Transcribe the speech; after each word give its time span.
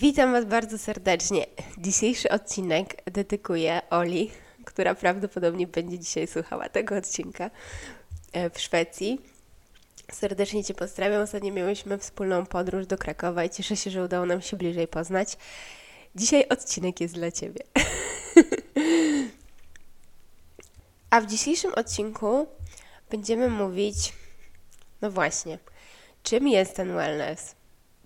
Witam 0.00 0.32
Was 0.32 0.44
bardzo 0.44 0.78
serdecznie. 0.78 1.46
Dzisiejszy 1.78 2.28
odcinek 2.28 3.10
dedykuję 3.10 3.80
Oli, 3.90 4.30
która 4.64 4.94
prawdopodobnie 4.94 5.66
będzie 5.66 5.98
dzisiaj 5.98 6.26
słuchała 6.26 6.68
tego 6.68 6.96
odcinka 6.96 7.50
e, 8.32 8.50
w 8.50 8.60
Szwecji. 8.60 9.20
Serdecznie 10.12 10.64
Cię 10.64 10.74
pozdrawiam. 10.74 11.22
Ostatnio 11.22 11.52
miałyśmy 11.52 11.98
wspólną 11.98 12.46
podróż 12.46 12.86
do 12.86 12.98
Krakowa 12.98 13.44
i 13.44 13.50
cieszę 13.50 13.76
się, 13.76 13.90
że 13.90 14.04
udało 14.04 14.26
nam 14.26 14.42
się 14.42 14.56
bliżej 14.56 14.88
poznać. 14.88 15.36
Dzisiaj 16.14 16.48
odcinek 16.48 17.00
jest 17.00 17.14
dla 17.14 17.30
Ciebie. 17.30 17.60
A 21.10 21.20
w 21.20 21.26
dzisiejszym 21.26 21.74
odcinku 21.74 22.46
będziemy 23.10 23.48
mówić, 23.48 24.12
no 25.02 25.10
właśnie, 25.10 25.58
czym 26.22 26.48
jest 26.48 26.76
ten 26.76 26.94
wellness, 26.94 27.54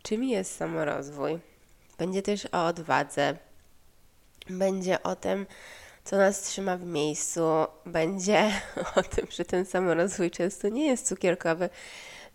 czym 0.02 0.24
jest 0.24 0.56
samorozwój 0.56 1.53
będzie 1.98 2.22
też 2.22 2.46
o 2.52 2.66
odwadze, 2.66 3.36
będzie 4.50 5.02
o 5.02 5.16
tym, 5.16 5.46
co 6.04 6.16
nas 6.16 6.42
trzyma 6.42 6.76
w 6.76 6.84
miejscu, 6.84 7.42
będzie 7.86 8.50
o 8.96 9.02
tym, 9.02 9.26
że 9.30 9.44
ten 9.44 9.64
samorozwój 9.64 10.30
często 10.30 10.68
nie 10.68 10.86
jest 10.86 11.06
cukierkowy, 11.06 11.68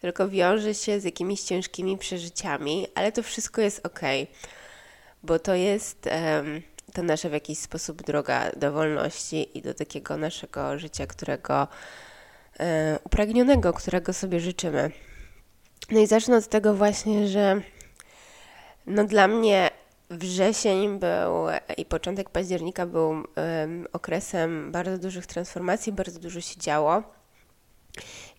tylko 0.02 0.30
wiąże 0.30 0.74
się 0.74 1.00
z 1.00 1.04
jakimiś 1.04 1.42
ciężkimi 1.42 1.98
przeżyciami, 1.98 2.88
ale 2.96 3.12
to 3.12 3.24
wszystko 3.24 3.62
jest 3.62 3.86
ok, 3.86 4.00
bo 5.24 5.40
to 5.40 5.56
jest 5.56 6.06
um, 6.06 6.62
to 6.94 7.04
nasza 7.04 7.30
w 7.30 7.34
jakiś 7.34 7.60
sposób 7.60 8.04
droga 8.04 8.52
do 8.52 8.72
wolności 8.72 9.58
i 9.58 9.62
do 9.62 9.74
takiego 9.74 10.18
naszego 10.18 10.80
życia, 10.80 11.08
którego 11.08 11.68
um, 12.60 12.68
upragnionego, 13.04 13.74
którego 13.74 14.14
sobie 14.14 14.40
życzymy. 14.40 14.92
No 15.92 16.00
i 16.00 16.08
zacznę 16.08 16.38
od 16.38 16.48
tego 16.48 16.74
właśnie, 16.74 17.28
że 17.28 17.62
no 18.88 19.04
dla 19.04 19.28
mnie 19.28 19.70
wrzesień 20.10 21.00
był 21.00 21.46
i 21.78 21.86
początek 21.86 22.30
października 22.30 22.86
był 22.86 23.10
um, 23.10 23.26
okresem 23.94 24.72
bardzo 24.72 24.98
dużych 24.98 25.26
transformacji, 25.26 25.92
bardzo 25.92 26.20
dużo 26.20 26.42
się 26.42 26.60
działo. 26.60 27.04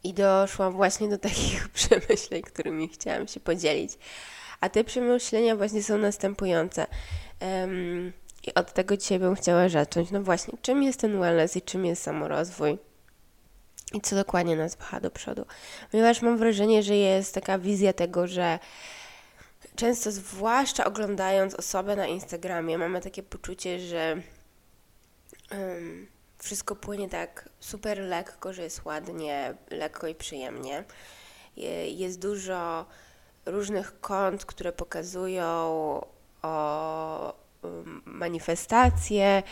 I 0.04 0.14
doszłam 0.14 0.72
właśnie 0.72 1.08
do 1.08 1.18
takich 1.18 1.68
przemyśleń, 1.78 2.42
którymi 2.42 2.88
chciałam 2.88 3.28
się 3.28 3.40
podzielić. 3.40 3.92
A 4.60 4.68
te 4.68 4.84
przemyślenia 4.84 5.56
właśnie 5.56 5.82
są 5.82 5.98
następujące. 5.98 6.86
Um, 7.40 8.12
I 8.46 8.54
od 8.54 8.72
tego 8.72 8.96
dzisiaj 8.96 9.18
bym 9.18 9.34
chciała 9.34 9.68
zacząć. 9.68 10.10
No 10.10 10.22
właśnie, 10.22 10.58
czym 10.62 10.82
jest 10.82 11.00
ten 11.00 11.20
wellness 11.20 11.56
i 11.56 11.62
czym 11.62 11.86
jest 11.86 12.02
samorozwój? 12.02 12.78
I 13.94 14.00
co 14.00 14.16
dokładnie 14.16 14.56
nas 14.56 14.76
pcha 14.76 15.00
do 15.00 15.10
przodu? 15.10 15.46
Ponieważ 15.90 16.22
mam 16.22 16.38
wrażenie, 16.38 16.82
że 16.82 16.96
jest 16.96 17.34
taka 17.34 17.58
wizja 17.58 17.92
tego, 17.92 18.26
że 18.26 18.58
często, 19.80 20.12
zwłaszcza 20.12 20.84
oglądając 20.84 21.54
osobę 21.54 21.96
na 21.96 22.06
Instagramie, 22.06 22.78
mamy 22.78 23.00
takie 23.00 23.22
poczucie, 23.22 23.80
że 23.80 24.16
um, 25.52 26.06
wszystko 26.38 26.76
płynie 26.76 27.08
tak 27.08 27.48
super 27.60 27.98
lekko, 27.98 28.52
że 28.52 28.62
jest 28.62 28.84
ładnie, 28.84 29.54
lekko 29.70 30.06
i 30.06 30.14
przyjemnie. 30.14 30.84
Jest 31.86 32.20
dużo 32.20 32.86
różnych 33.46 34.00
kont, 34.00 34.44
które 34.44 34.72
pokazują 34.72 35.54
o 36.42 37.34
manifestacje, 38.04 39.42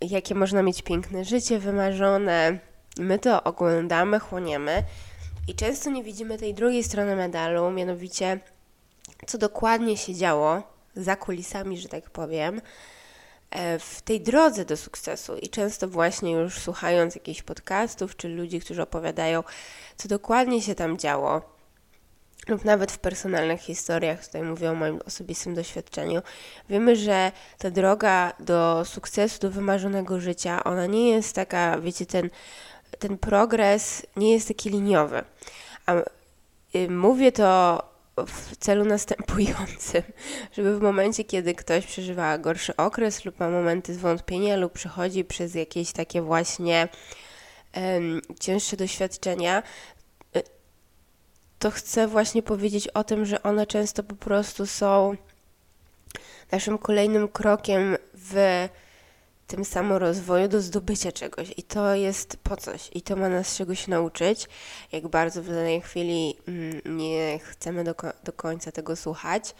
jakie 0.00 0.34
można 0.34 0.62
mieć 0.62 0.82
piękne 0.82 1.24
życie 1.24 1.58
wymarzone. 1.58 2.58
My 2.98 3.18
to 3.18 3.44
oglądamy, 3.44 4.18
chłoniemy 4.18 4.82
i 5.48 5.54
często 5.54 5.90
nie 5.90 6.04
widzimy 6.04 6.38
tej 6.38 6.54
drugiej 6.54 6.84
strony 6.84 7.16
medalu, 7.16 7.70
mianowicie 7.70 8.40
co 9.26 9.38
dokładnie 9.38 9.96
się 9.96 10.14
działo 10.14 10.62
za 10.96 11.16
kulisami, 11.16 11.78
że 11.78 11.88
tak 11.88 12.10
powiem, 12.10 12.60
e, 13.50 13.78
w 13.78 14.02
tej 14.02 14.20
drodze 14.20 14.64
do 14.64 14.76
sukcesu. 14.76 15.36
I 15.36 15.48
często 15.48 15.88
właśnie 15.88 16.32
już 16.32 16.58
słuchając 16.58 17.14
jakichś 17.14 17.42
podcastów, 17.42 18.16
czy 18.16 18.28
ludzi, 18.28 18.60
którzy 18.60 18.82
opowiadają, 18.82 19.42
co 19.96 20.08
dokładnie 20.08 20.62
się 20.62 20.74
tam 20.74 20.98
działo, 20.98 21.54
lub 22.48 22.64
nawet 22.64 22.92
w 22.92 22.98
personalnych 22.98 23.60
historiach, 23.60 24.26
tutaj 24.26 24.42
mówię 24.42 24.70
o 24.70 24.74
moim 24.74 25.00
osobistym 25.06 25.54
doświadczeniu, 25.54 26.22
wiemy, 26.68 26.96
że 26.96 27.32
ta 27.58 27.70
droga 27.70 28.32
do 28.40 28.84
sukcesu, 28.84 29.40
do 29.40 29.50
wymarzonego 29.50 30.20
życia, 30.20 30.64
ona 30.64 30.86
nie 30.86 31.10
jest 31.10 31.34
taka, 31.34 31.78
wiecie, 31.78 32.06
ten, 32.06 32.30
ten 32.98 33.18
progres 33.18 34.06
nie 34.16 34.32
jest 34.32 34.48
taki 34.48 34.70
liniowy. 34.70 35.24
A 35.86 35.94
y, 36.74 36.90
mówię 36.90 37.32
to 37.32 37.82
w 38.26 38.56
celu 38.56 38.84
następującym, 38.84 40.02
żeby 40.56 40.78
w 40.78 40.82
momencie, 40.82 41.24
kiedy 41.24 41.54
ktoś 41.54 41.86
przeżywa 41.86 42.38
gorszy 42.38 42.76
okres 42.76 43.24
lub 43.24 43.40
ma 43.40 43.50
momenty 43.50 43.94
zwątpienia 43.94 44.56
lub 44.56 44.72
przechodzi 44.72 45.24
przez 45.24 45.54
jakieś 45.54 45.92
takie 45.92 46.22
właśnie 46.22 46.88
um, 47.76 48.20
cięższe 48.40 48.76
doświadczenia, 48.76 49.62
y, 50.36 50.42
to 51.58 51.70
chcę 51.70 52.08
właśnie 52.08 52.42
powiedzieć 52.42 52.88
o 52.88 53.04
tym, 53.04 53.26
że 53.26 53.42
one 53.42 53.66
często 53.66 54.02
po 54.02 54.14
prostu 54.14 54.66
są 54.66 55.16
naszym 56.52 56.78
kolejnym 56.78 57.28
krokiem 57.28 57.96
w 58.14 58.68
tym 59.46 59.64
samorozwoju 59.64 60.48
do 60.48 60.60
zdobycia 60.60 61.12
czegoś 61.12 61.54
i 61.56 61.62
to 61.62 61.94
jest 61.94 62.36
po 62.36 62.56
coś 62.56 62.90
i 62.94 63.02
to 63.02 63.16
ma 63.16 63.28
nas 63.28 63.56
czegoś 63.56 63.88
nauczyć. 63.88 64.48
Jak 64.92 65.08
bardzo 65.08 65.42
w 65.42 65.48
danej 65.48 65.80
chwili 65.80 66.36
mm, 66.48 66.80
nie 66.96 67.38
chcemy 67.38 67.84
do, 67.84 67.94
do 68.24 68.32
końca 68.32 68.72
tego 68.72 68.96
słuchać 68.96 69.54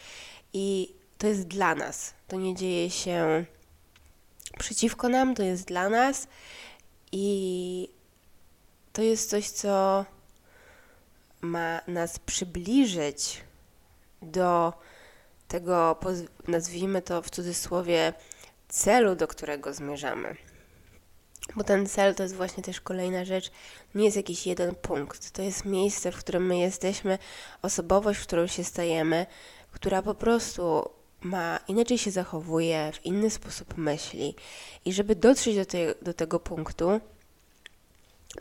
i 0.53 0.95
to 1.19 1.27
jest 1.27 1.47
dla 1.47 1.75
nas. 1.75 2.15
To 2.29 2.37
nie 2.37 2.55
dzieje 2.55 2.91
się 2.91 3.45
przeciwko 4.59 5.09
nam, 5.09 5.35
to 5.35 5.43
jest 5.43 5.65
dla 5.65 5.89
nas 5.89 6.27
i 7.13 7.89
to 8.93 9.03
jest 9.03 9.31
coś, 9.31 9.51
co 9.51 10.05
ma 11.41 11.81
nas 11.87 12.19
przybliżyć 12.19 13.41
do 14.23 14.73
tego, 15.49 15.97
nazwijmy 16.49 17.03
to 17.03 17.23
w 17.23 17.31
cudzysłowie, 17.31 18.13
celu, 18.69 19.17
do 19.17 19.29
którego 19.29 19.75
zmierzamy. 19.75 20.37
Bo 21.57 21.65
ten 21.65 21.87
cel 21.87 22.15
to 22.15 22.23
jest 22.23 22.35
właśnie 22.35 22.63
też 22.63 22.81
kolejna 22.81 23.25
rzecz, 23.25 23.51
nie 23.95 24.05
jest 24.05 24.17
jakiś 24.17 24.47
jeden 24.47 24.75
punkt. 24.75 25.31
To 25.31 25.43
jest 25.43 25.65
miejsce, 25.65 26.13
w 26.13 26.17
którym 26.17 26.47
my 26.47 26.59
jesteśmy, 26.59 27.19
osobowość, 27.63 28.21
w 28.21 28.27
którą 28.27 28.47
się 28.47 28.65
stajemy, 28.65 29.27
która 29.73 30.03
po 30.03 30.15
prostu 30.15 30.91
ma 31.21 31.61
inaczej 31.69 31.99
się 31.99 32.11
zachowuje, 32.11 32.93
w 32.93 33.07
inny 33.07 33.31
sposób 33.31 33.77
myśli. 33.77 34.35
I 34.85 34.93
żeby 34.93 35.17
dotrzeć 35.17 35.57
do, 35.57 35.67
te, 35.67 35.95
do 36.03 36.15
tego 36.15 36.41
punktu, 36.41 37.01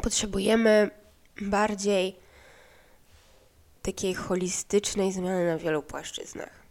potrzebujemy 0.03 0.90
bardziej 1.41 2.16
takiej 3.81 4.13
holistycznej 4.13 5.11
zmiany 5.11 5.47
na 5.47 5.58
wielu 5.58 5.81
płaszczyznach. 5.81 6.63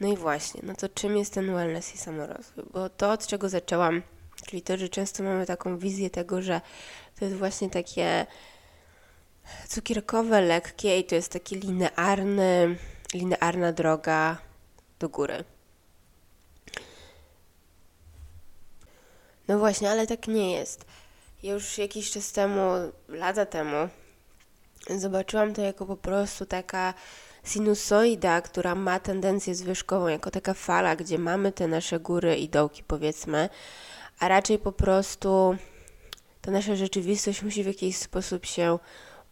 No 0.00 0.08
i 0.08 0.16
właśnie, 0.16 0.60
no 0.64 0.74
to 0.74 0.88
czym 0.88 1.16
jest 1.16 1.34
ten 1.34 1.54
wellness 1.54 1.94
i 1.94 1.98
samorozwój? 1.98 2.64
Bo 2.72 2.88
to, 2.88 3.10
od 3.10 3.26
czego 3.26 3.48
zaczęłam, 3.48 4.02
czyli 4.46 4.62
to, 4.62 4.76
że 4.76 4.88
często 4.88 5.22
mamy 5.22 5.46
taką 5.46 5.78
wizję 5.78 6.10
tego, 6.10 6.42
że 6.42 6.60
to 7.18 7.24
jest 7.24 7.36
właśnie 7.36 7.70
takie 7.70 8.26
cukierkowe, 9.68 10.40
lekkie 10.40 10.98
i 10.98 11.04
to 11.04 11.14
jest 11.14 11.32
taki 11.32 11.56
linearny, 11.56 12.78
linearna 13.14 13.72
droga 13.72 14.38
do 14.98 15.08
góry. 15.08 15.44
No 19.48 19.58
właśnie, 19.58 19.90
ale 19.90 20.06
tak 20.06 20.28
nie 20.28 20.52
jest. 20.52 20.84
Już 21.42 21.78
jakiś 21.78 22.10
czas 22.10 22.32
temu, 22.32 22.62
lata 23.08 23.46
temu, 23.46 23.88
zobaczyłam 24.96 25.54
to 25.54 25.62
jako 25.62 25.86
po 25.86 25.96
prostu 25.96 26.46
taka 26.46 26.94
sinusoida, 27.46 28.40
która 28.40 28.74
ma 28.74 29.00
tendencję 29.00 29.54
zwyżkową, 29.54 30.08
jako 30.08 30.30
taka 30.30 30.54
fala, 30.54 30.96
gdzie 30.96 31.18
mamy 31.18 31.52
te 31.52 31.68
nasze 31.68 32.00
góry 32.00 32.36
i 32.36 32.48
dołki, 32.48 32.82
powiedzmy, 32.86 33.48
a 34.18 34.28
raczej 34.28 34.58
po 34.58 34.72
prostu 34.72 35.56
ta 36.40 36.50
nasza 36.50 36.76
rzeczywistość 36.76 37.42
musi 37.42 37.64
w 37.64 37.66
jakiś 37.66 37.96
sposób 37.96 38.46
się 38.46 38.78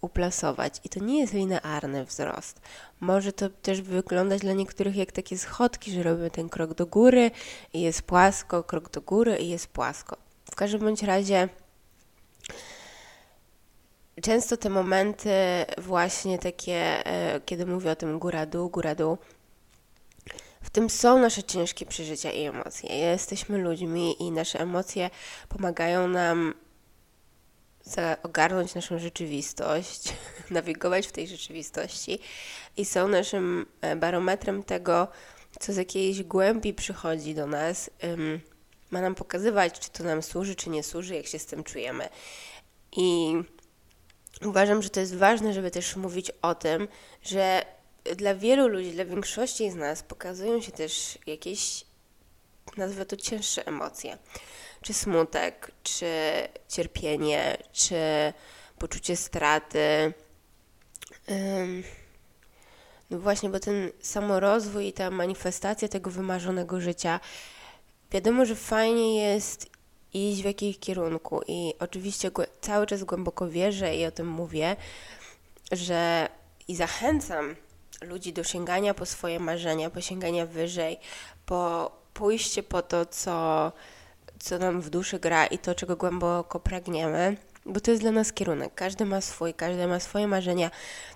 uplasować. 0.01 0.81
I 0.85 0.89
to 0.89 1.05
nie 1.05 1.21
jest 1.21 1.33
linearny 1.33 2.05
wzrost. 2.05 2.61
Może 3.01 3.33
to 3.33 3.51
też 3.51 3.81
wyglądać 3.81 4.41
dla 4.41 4.53
niektórych 4.53 4.97
jak 4.97 5.13
takie 5.13 5.39
schodki, 5.39 5.93
że 5.93 6.03
robimy 6.03 6.31
ten 6.31 6.49
krok 6.49 6.75
do 6.75 6.87
góry 6.87 7.31
i 7.73 7.81
jest 7.81 8.03
płasko, 8.03 8.63
krok 8.63 8.91
do 8.91 9.01
góry 9.01 9.37
i 9.37 9.49
jest 9.49 9.67
płasko. 9.67 10.17
W 10.51 10.55
każdym 10.55 10.81
bądź 10.81 11.03
razie 11.03 11.49
często 14.23 14.57
te 14.57 14.71
momenty 14.71 15.31
właśnie 15.79 16.39
takie, 16.39 17.07
e, 17.07 17.41
kiedy 17.41 17.67
mówię 17.67 17.91
o 17.91 17.97
tym 17.97 18.19
góra-dół, 18.19 18.71
góra-dół, 18.71 19.19
w 20.63 20.71
tym 20.71 20.91
są 20.91 21.19
nasze 21.19 21.43
ciężkie 21.43 21.87
przeżycia 21.87 22.31
i 22.31 22.43
emocje. 22.43 22.99
Jesteśmy 22.99 23.59
ludźmi 23.59 24.23
i 24.23 24.31
nasze 24.31 24.61
emocje 24.61 25.11
pomagają 25.49 26.09
nam 26.09 26.55
ogarnąć 28.23 28.75
naszą 28.75 28.99
rzeczywistość, 28.99 30.15
nawigować 30.51 31.07
w 31.07 31.13
tej 31.13 31.29
rzeczywistości 31.29 32.19
i 32.77 32.85
są 32.85 33.09
naszym 33.09 33.67
e, 33.81 33.97
barometrem 33.97 34.63
tego, 34.63 35.09
co 35.61 35.73
z 35.73 35.77
jakiejś 35.77 36.23
głębi 36.23 36.75
przychodzi 36.75 37.35
do 37.35 37.47
nas. 37.47 37.91
Ma 38.91 39.01
nam 39.01 39.15
pokazywać, 39.15 39.79
czy 39.81 39.91
to 39.91 40.05
nam 40.05 40.23
służy, 40.23 40.55
czy 40.55 40.71
nie 40.71 40.83
służy, 40.83 41.15
jak 41.15 41.27
się 41.27 41.39
z 41.39 41.47
tym 41.47 41.65
czujemy. 41.65 42.09
I 42.97 43.35
uważam, 44.43 44.83
że 44.83 44.91
to 44.91 45.01
jest 45.01 45.17
ważne, 45.17 45.53
żeby 45.53 45.71
też 45.71 45.97
mówić 45.97 46.33
o 46.43 46.55
tym, 46.55 46.89
że 47.23 47.65
dla 48.17 48.35
wielu 48.35 48.69
ludzi, 48.69 48.91
dla 48.93 49.05
większości 49.05 49.71
z 49.71 49.75
nas 49.75 50.03
pokazują 50.03 50.61
się 50.61 50.73
też 50.73 51.19
jakieś, 51.27 51.85
nazwę 52.77 53.07
to 53.07 53.17
cięższe 53.17 53.67
emocje. 53.67 54.19
Czy 54.83 54.95
smutek, 54.95 55.71
czy 55.83 56.07
cierpienie, 56.69 57.57
czy 57.73 57.97
poczucie 58.79 59.17
straty. 59.17 60.13
No 63.11 63.19
właśnie, 63.19 63.49
bo 63.49 63.61
ten 63.61 63.91
samorozwój 64.01 64.87
i 64.87 64.93
ta 64.93 65.11
manifestacja 65.11 65.89
tego 65.89 66.11
wymarzonego 66.11 66.81
życia, 66.81 67.21
wiadomo, 68.11 68.45
że 68.45 68.55
fajnie 68.55 69.23
jest 69.23 69.74
iść 70.15 70.43
w 70.43 70.45
jakimś 70.45 70.79
kierunku 70.79 71.41
i 71.49 71.75
oczywiście 71.79 72.31
cały 72.61 72.87
czas 72.87 73.05
głęboko 73.05 73.49
wierzę 73.49 73.97
i 73.97 74.07
o 74.07 74.11
tym 74.11 74.29
mówię, 74.29 74.77
że 75.73 76.29
i 76.69 76.77
zachęcam 76.77 77.57
ludzi 78.03 78.33
do 78.33 78.45
sięgania 78.45 78.95
po 78.95 79.07
swoje 79.07 79.41
marzenia, 79.41 79.91
po 79.91 80.01
sięgania 80.01 80.47
wyżej, 80.47 80.99
po 81.47 81.91
pójście 82.15 82.63
po 82.63 82.83
to, 82.83 83.07
co, 83.07 83.73
co 84.39 84.59
nam 84.59 84.81
w 84.81 84.91
duszy 84.91 85.19
gra 85.19 85.47
i 85.47 85.59
to, 85.59 85.75
czego 85.75 85.97
głęboko 85.97 86.61
pragniemy, 86.61 87.37
bo 87.67 87.81
to 87.81 87.91
jest 87.91 88.03
dla 88.03 88.13
nas 88.13 88.33
kierunek. 88.33 88.75
Każdy 88.75 89.05
ma 89.05 89.21
swój, 89.21 89.55
każdy 89.55 89.87
ma 89.87 90.01
swoje 90.01 90.27
marzenia. 90.27 90.71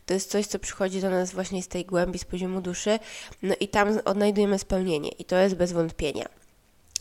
To 0.07 0.15
jest 0.15 0.31
coś, 0.31 0.47
co 0.47 0.59
przychodzi 0.59 1.01
do 1.01 1.11
nas 1.11 1.33
właśnie 1.33 1.63
z 1.63 1.69
tej 1.69 1.85
głębi, 1.85 2.19
z 2.19 2.25
poziomu 2.25 2.61
duszy, 2.61 2.99
no 3.43 3.55
i 3.61 3.69
tam 3.69 3.99
odnajdujemy 4.05 4.59
spełnienie 4.59 5.09
i 5.09 5.25
to 5.25 5.37
jest 5.37 5.55
bez 5.55 5.73
wątpienia. 5.73 6.38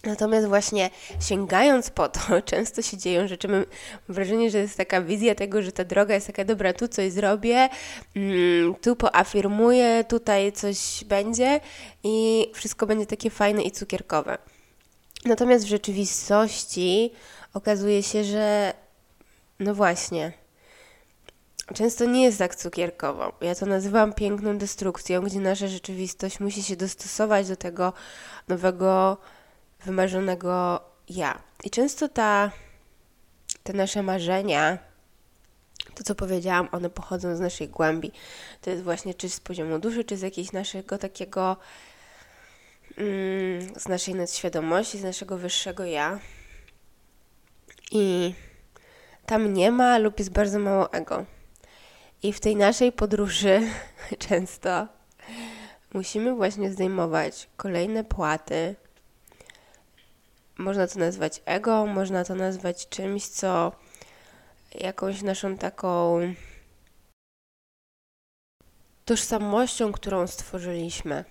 Natomiast 0.03 0.47
właśnie 0.47 0.89
sięgając 1.19 1.89
po 1.89 2.09
to, 2.09 2.19
często 2.51 2.81
się 2.81 2.97
dzieją 2.97 3.27
rzeczy. 3.27 3.47
Mam 3.47 3.65
wrażenie, 4.09 4.51
że 4.51 4.57
jest 4.57 4.77
taka 4.77 5.01
wizja 5.01 5.35
tego, 5.35 5.61
że 5.61 5.71
ta 5.71 5.83
droga 5.83 6.13
jest 6.13 6.27
taka 6.27 6.45
dobra, 6.45 6.73
tu 6.73 6.87
coś 6.87 7.11
zrobię, 7.11 7.69
mm, 8.15 8.75
tu 8.75 8.95
poafirmuję, 8.95 10.03
tutaj 10.03 10.51
coś 10.51 11.03
będzie 11.05 11.59
i 12.03 12.47
wszystko 12.53 12.87
będzie 12.87 13.05
takie 13.05 13.29
fajne 13.29 13.61
i 13.61 13.71
cukierkowe. 13.71 14.37
Natomiast 15.25 15.65
w 15.65 15.67
rzeczywistości 15.67 17.11
okazuje 17.53 18.03
się, 18.03 18.23
że 18.23 18.73
no 19.59 19.75
właśnie, 19.75 20.33
często 21.73 22.05
nie 22.05 22.23
jest 22.23 22.37
tak 22.37 22.55
cukierkowo. 22.55 23.33
Ja 23.41 23.55
to 23.55 23.65
nazywam 23.65 24.13
piękną 24.13 24.57
destrukcją, 24.57 25.21
gdzie 25.21 25.39
nasza 25.39 25.67
rzeczywistość 25.67 26.39
musi 26.39 26.63
się 26.63 26.75
dostosować 26.75 27.47
do 27.47 27.55
tego 27.55 27.93
nowego 28.47 29.17
wymarzonego 29.87 30.81
ja. 31.09 31.41
I 31.63 31.69
często 31.69 32.09
ta, 32.09 32.51
te 33.63 33.73
nasze 33.73 34.03
marzenia, 34.03 34.77
to 35.95 36.03
co 36.03 36.15
powiedziałam, 36.15 36.69
one 36.71 36.89
pochodzą 36.89 37.35
z 37.35 37.39
naszej 37.39 37.69
głębi. 37.69 38.11
To 38.61 38.69
jest 38.69 38.83
właśnie 38.83 39.13
czy 39.13 39.29
z 39.29 39.39
poziomu 39.39 39.79
duszy, 39.79 40.03
czy 40.03 40.17
z 40.17 40.21
jakiegoś 40.21 40.51
naszego 40.51 40.97
takiego, 40.97 41.57
mm, 42.97 43.79
z 43.79 43.87
naszej 43.87 44.15
nadświadomości, 44.15 44.97
z 44.97 45.03
naszego 45.03 45.37
wyższego 45.37 45.85
ja. 45.85 46.19
I 47.91 48.33
tam 49.25 49.53
nie 49.53 49.71
ma 49.71 49.97
lub 49.97 50.19
jest 50.19 50.31
bardzo 50.31 50.59
mało 50.59 50.93
ego. 50.93 51.25
I 52.23 52.33
w 52.33 52.39
tej 52.39 52.55
naszej 52.55 52.91
podróży 52.91 53.61
często 54.27 54.87
musimy 55.93 56.35
właśnie 56.35 56.71
zdejmować 56.71 57.49
kolejne 57.57 58.03
płaty, 58.03 58.75
można 60.57 60.87
to 60.87 60.99
nazwać 60.99 61.41
ego, 61.45 61.85
można 61.85 62.25
to 62.25 62.35
nazwać 62.35 62.89
czymś, 62.89 63.27
co 63.27 63.71
jakąś 64.75 65.21
naszą 65.21 65.57
taką 65.57 66.19
tożsamością, 69.05 69.91
którą 69.91 70.27
stworzyliśmy. 70.27 71.25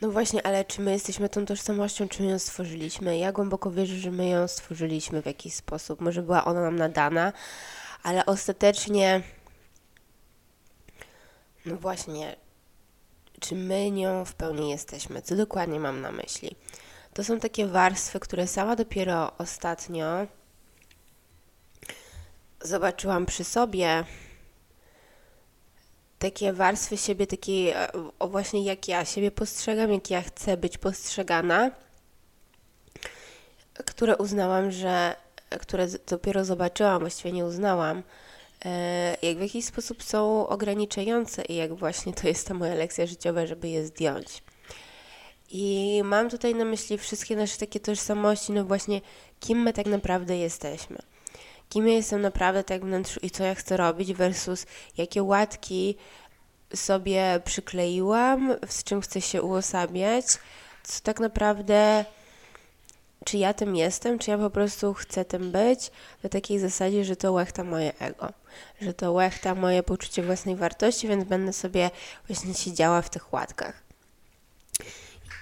No 0.00 0.10
właśnie, 0.10 0.46
ale 0.46 0.64
czy 0.64 0.80
my 0.80 0.92
jesteśmy 0.92 1.28
tą 1.28 1.46
tożsamością, 1.46 2.08
czy 2.08 2.22
my 2.22 2.30
ją 2.30 2.38
stworzyliśmy? 2.38 3.18
Ja 3.18 3.32
głęboko 3.32 3.70
wierzę, 3.70 3.94
że 3.94 4.10
my 4.10 4.28
ją 4.28 4.48
stworzyliśmy 4.48 5.22
w 5.22 5.26
jakiś 5.26 5.54
sposób. 5.54 6.00
Może 6.00 6.22
była 6.22 6.44
ona 6.44 6.60
nam 6.62 6.76
nadana, 6.76 7.32
ale 8.02 8.26
ostatecznie, 8.26 9.22
no 11.66 11.76
właśnie, 11.76 12.36
czy 13.40 13.54
my 13.54 13.90
nią 13.90 14.24
w 14.24 14.34
pełni 14.34 14.70
jesteśmy? 14.70 15.22
Co 15.22 15.36
dokładnie 15.36 15.80
mam 15.80 16.00
na 16.00 16.12
myśli? 16.12 16.56
To 17.18 17.24
są 17.24 17.40
takie 17.40 17.66
warstwy, 17.66 18.20
które 18.20 18.46
sama 18.46 18.76
dopiero 18.76 19.36
ostatnio 19.38 20.26
zobaczyłam 22.60 23.26
przy 23.26 23.44
sobie. 23.44 24.04
Takie 26.18 26.52
warstwy 26.52 26.96
siebie, 26.96 27.26
takie 27.26 27.74
o 28.18 28.28
właśnie 28.28 28.64
jak 28.64 28.88
ja 28.88 29.04
siebie 29.04 29.30
postrzegam, 29.30 29.92
jak 29.92 30.10
ja 30.10 30.22
chcę 30.22 30.56
być 30.56 30.78
postrzegana, 30.78 31.70
które 33.86 34.16
uznałam, 34.16 34.70
że, 34.70 35.16
które 35.60 35.86
dopiero 36.06 36.44
zobaczyłam, 36.44 37.00
właściwie 37.00 37.32
nie 37.32 37.44
uznałam, 37.44 38.02
e, 38.64 39.16
jak 39.22 39.38
w 39.38 39.40
jakiś 39.40 39.64
sposób 39.64 40.02
są 40.02 40.48
ograniczające 40.48 41.44
i 41.44 41.54
jak 41.54 41.74
właśnie 41.74 42.14
to 42.14 42.28
jest 42.28 42.48
ta 42.48 42.54
moja 42.54 42.74
lekcja 42.74 43.06
życiowa, 43.06 43.46
żeby 43.46 43.68
je 43.68 43.86
zdjąć. 43.86 44.42
I 45.50 46.00
mam 46.04 46.30
tutaj 46.30 46.54
na 46.54 46.64
myśli 46.64 46.98
wszystkie 46.98 47.36
nasze 47.36 47.58
takie 47.58 47.80
tożsamości, 47.80 48.52
no 48.52 48.64
właśnie, 48.64 49.00
kim 49.40 49.58
my 49.58 49.72
tak 49.72 49.86
naprawdę 49.86 50.36
jesteśmy. 50.36 50.98
Kim 51.68 51.88
ja 51.88 51.94
jestem 51.94 52.20
naprawdę 52.20 52.64
tak 52.64 52.82
wnętrzu 52.82 53.20
i 53.22 53.30
co 53.30 53.44
ja 53.44 53.54
chcę 53.54 53.76
robić, 53.76 54.12
versus 54.14 54.66
jakie 54.96 55.22
łatki 55.22 55.96
sobie 56.74 57.40
przykleiłam, 57.44 58.56
z 58.68 58.84
czym 58.84 59.00
chcę 59.00 59.20
się 59.20 59.42
uosabiać, 59.42 60.24
co 60.82 61.00
tak 61.02 61.20
naprawdę, 61.20 62.04
czy 63.24 63.38
ja 63.38 63.54
tym 63.54 63.76
jestem, 63.76 64.18
czy 64.18 64.30
ja 64.30 64.38
po 64.38 64.50
prostu 64.50 64.94
chcę 64.94 65.24
tym 65.24 65.52
być, 65.52 65.90
na 66.22 66.28
takiej 66.30 66.58
zasadzie, 66.58 67.04
że 67.04 67.16
to 67.16 67.32
łechta 67.32 67.64
moje 67.64 67.98
ego, 67.98 68.32
że 68.80 68.94
to 68.94 69.12
łechta 69.12 69.54
moje 69.54 69.82
poczucie 69.82 70.22
własnej 70.22 70.56
wartości, 70.56 71.08
więc 71.08 71.24
będę 71.24 71.52
sobie 71.52 71.90
właśnie 72.26 72.54
siedziała 72.54 73.02
w 73.02 73.10
tych 73.10 73.32
łatkach. 73.32 73.87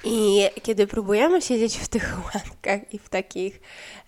I 0.07 0.51
kiedy 0.63 0.87
próbujemy 0.87 1.43
siedzieć 1.43 1.77
w 1.77 1.89
tych 1.89 2.15
łatkach 2.35 2.95
i 2.95 2.99
w 2.99 3.09
takich, 3.09 3.61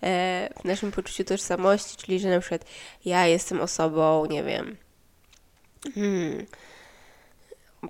e, 0.03 0.49
w 0.61 0.63
naszym 0.63 0.91
poczuciu 0.91 1.23
tożsamości, 1.23 1.97
czyli 1.97 2.19
że 2.19 2.29
na 2.29 2.39
przykład 2.39 2.65
ja 3.05 3.27
jestem 3.27 3.61
osobą, 3.61 4.25
nie 4.25 4.43
wiem, 4.43 4.77
hmm, 5.95 6.45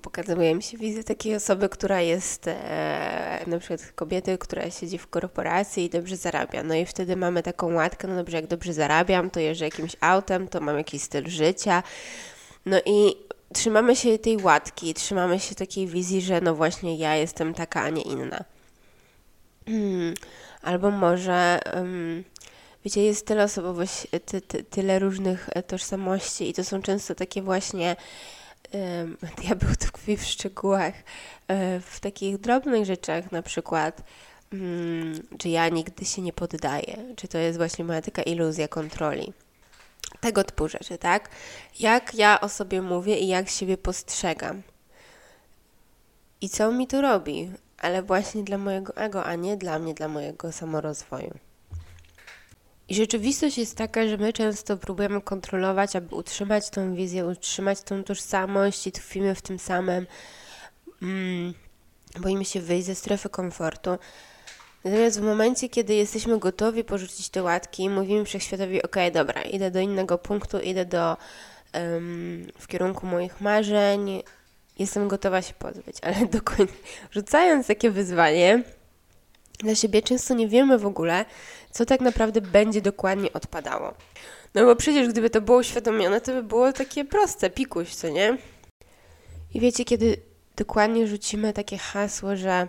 pokazuje 0.02 0.54
mi 0.54 0.62
się 0.62 0.78
wizję 0.78 1.04
takiej 1.04 1.36
osoby, 1.36 1.68
która 1.68 2.00
jest 2.00 2.48
e, 2.48 3.44
na 3.46 3.58
przykład 3.58 3.92
kobiety, 3.92 4.38
która 4.38 4.70
siedzi 4.70 4.98
w 4.98 5.06
korporacji 5.06 5.84
i 5.84 5.90
dobrze 5.90 6.16
zarabia. 6.16 6.62
No 6.62 6.74
i 6.74 6.86
wtedy 6.86 7.16
mamy 7.16 7.42
taką 7.42 7.74
łatkę, 7.74 8.08
no 8.08 8.16
dobrze, 8.16 8.36
jak 8.36 8.46
dobrze 8.46 8.72
zarabiam, 8.72 9.30
to 9.30 9.40
jeżdżę 9.40 9.64
jakimś 9.64 9.96
autem, 10.00 10.48
to 10.48 10.60
mam 10.60 10.78
jakiś 10.78 11.02
styl 11.02 11.28
życia. 11.28 11.82
No 12.66 12.80
i 12.86 13.16
trzymamy 13.54 13.96
się 13.96 14.18
tej 14.18 14.36
łatki, 14.36 14.94
trzymamy 14.94 15.40
się 15.40 15.54
takiej 15.54 15.86
wizji, 15.86 16.20
że 16.20 16.40
no 16.40 16.54
właśnie 16.54 16.96
ja 16.96 17.16
jestem 17.16 17.54
taka, 17.54 17.82
a 17.82 17.90
nie 17.90 18.02
inna. 18.02 18.44
Hmm. 19.66 20.14
Albo 20.62 20.90
może, 20.90 21.60
um, 21.74 22.24
wiecie, 22.84 23.02
jest 23.02 23.26
tyle 23.26 23.44
osobowości, 23.44 24.08
ty, 24.24 24.40
ty, 24.40 24.64
tyle 24.64 24.98
różnych 24.98 25.48
e, 25.52 25.62
tożsamości 25.62 26.50
i 26.50 26.54
to 26.54 26.64
są 26.64 26.82
często 26.82 27.14
takie 27.14 27.42
właśnie 27.42 27.96
um, 28.72 29.16
diabeł 29.42 29.70
tkwi 29.78 30.16
w 30.16 30.24
szczegółach, 30.24 30.94
um, 31.48 31.80
w 31.80 32.00
takich 32.00 32.38
drobnych 32.38 32.84
rzeczach, 32.84 33.32
na 33.32 33.42
przykład 33.42 34.02
czy 35.38 35.48
ja 35.48 35.68
nigdy 35.68 36.04
się 36.04 36.22
nie 36.22 36.32
poddaję, 36.32 36.96
czy 37.16 37.28
to 37.28 37.38
jest 37.38 37.58
właśnie 37.58 37.84
moja 37.84 38.02
taka 38.02 38.22
iluzja 38.22 38.68
kontroli 38.68 39.32
Tego 40.20 40.44
typu 40.44 40.68
rzeczy, 40.68 40.98
tak? 40.98 41.28
Jak 41.80 42.14
ja 42.14 42.40
o 42.40 42.48
sobie 42.48 42.82
mówię 42.82 43.18
i 43.18 43.28
jak 43.28 43.48
siebie 43.48 43.78
postrzegam. 43.78 44.62
I 46.40 46.48
co 46.48 46.72
mi 46.72 46.86
to 46.86 47.00
robi? 47.00 47.52
Ale 47.78 48.02
właśnie 48.02 48.42
dla 48.42 48.58
mojego 48.58 48.96
ego, 48.96 49.24
a 49.24 49.34
nie 49.34 49.56
dla 49.56 49.78
mnie, 49.78 49.94
dla 49.94 50.08
mojego 50.08 50.52
samorozwoju. 50.52 51.38
I 52.88 52.94
rzeczywistość 52.94 53.58
jest 53.58 53.76
taka, 53.76 54.08
że 54.08 54.16
my 54.16 54.32
często 54.32 54.76
próbujemy 54.76 55.20
kontrolować, 55.20 55.96
aby 55.96 56.14
utrzymać 56.14 56.70
tą 56.70 56.94
wizję, 56.94 57.26
utrzymać 57.26 57.82
tą 57.82 58.04
tożsamość 58.04 58.86
i 58.86 58.92
tkwimy 58.92 59.34
w 59.34 59.42
tym 59.42 59.58
samym. 59.58 60.06
Mm, 61.02 61.54
boimy 62.20 62.44
się 62.44 62.60
wyjść 62.60 62.86
ze 62.86 62.94
strefy 62.94 63.28
komfortu. 63.28 63.98
Natomiast 64.84 65.20
w 65.20 65.22
momencie, 65.22 65.68
kiedy 65.68 65.94
jesteśmy 65.94 66.38
gotowi 66.38 66.84
porzucić 66.84 67.28
te 67.28 67.42
łatki, 67.42 67.88
mówimy 67.88 68.24
wszechświatowi: 68.24 68.82
OK, 68.82 68.96
dobra, 69.12 69.42
idę 69.42 69.70
do 69.70 69.80
innego 69.80 70.18
punktu, 70.18 70.60
idę 70.60 70.84
do 70.84 71.16
um, 71.74 72.46
w 72.58 72.66
kierunku 72.66 73.06
moich 73.06 73.40
marzeń, 73.40 74.22
jestem 74.78 75.08
gotowa 75.08 75.42
się 75.42 75.54
pozbyć, 75.54 75.96
ale 76.06 76.26
do 76.26 76.42
końca, 76.42 76.74
rzucając 77.10 77.66
takie 77.66 77.90
wyzwanie 77.90 78.62
dla 79.58 79.74
siebie, 79.74 80.02
często 80.02 80.34
nie 80.34 80.48
wiemy 80.48 80.78
w 80.78 80.86
ogóle, 80.86 81.24
co 81.70 81.86
tak 81.86 82.00
naprawdę 82.00 82.40
będzie 82.40 82.80
dokładnie 82.82 83.32
odpadało. 83.32 83.94
No 84.54 84.64
bo 84.64 84.76
przecież 84.76 85.08
gdyby 85.08 85.30
to 85.30 85.40
było 85.40 85.58
uświadomione, 85.58 86.20
to 86.20 86.32
by 86.32 86.42
było 86.42 86.72
takie 86.72 87.04
proste, 87.04 87.50
pikuś, 87.50 87.94
co 87.94 88.08
nie? 88.08 88.38
I 89.54 89.60
wiecie, 89.60 89.84
kiedy 89.84 90.16
dokładnie 90.56 91.06
rzucimy 91.06 91.52
takie 91.52 91.78
hasło, 91.78 92.36
że 92.36 92.68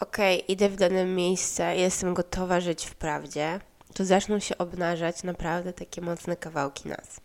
okej, 0.00 0.36
okay, 0.36 0.46
idę 0.48 0.68
w 0.68 0.76
dane 0.76 1.04
miejsce, 1.04 1.76
jestem 1.76 2.14
gotowa 2.14 2.60
żyć 2.60 2.86
w 2.86 2.94
prawdzie, 2.94 3.60
to 3.94 4.04
zaczną 4.04 4.38
się 4.38 4.58
obnażać 4.58 5.22
naprawdę 5.22 5.72
takie 5.72 6.00
mocne 6.00 6.36
kawałki 6.36 6.88
nas. 6.88 7.20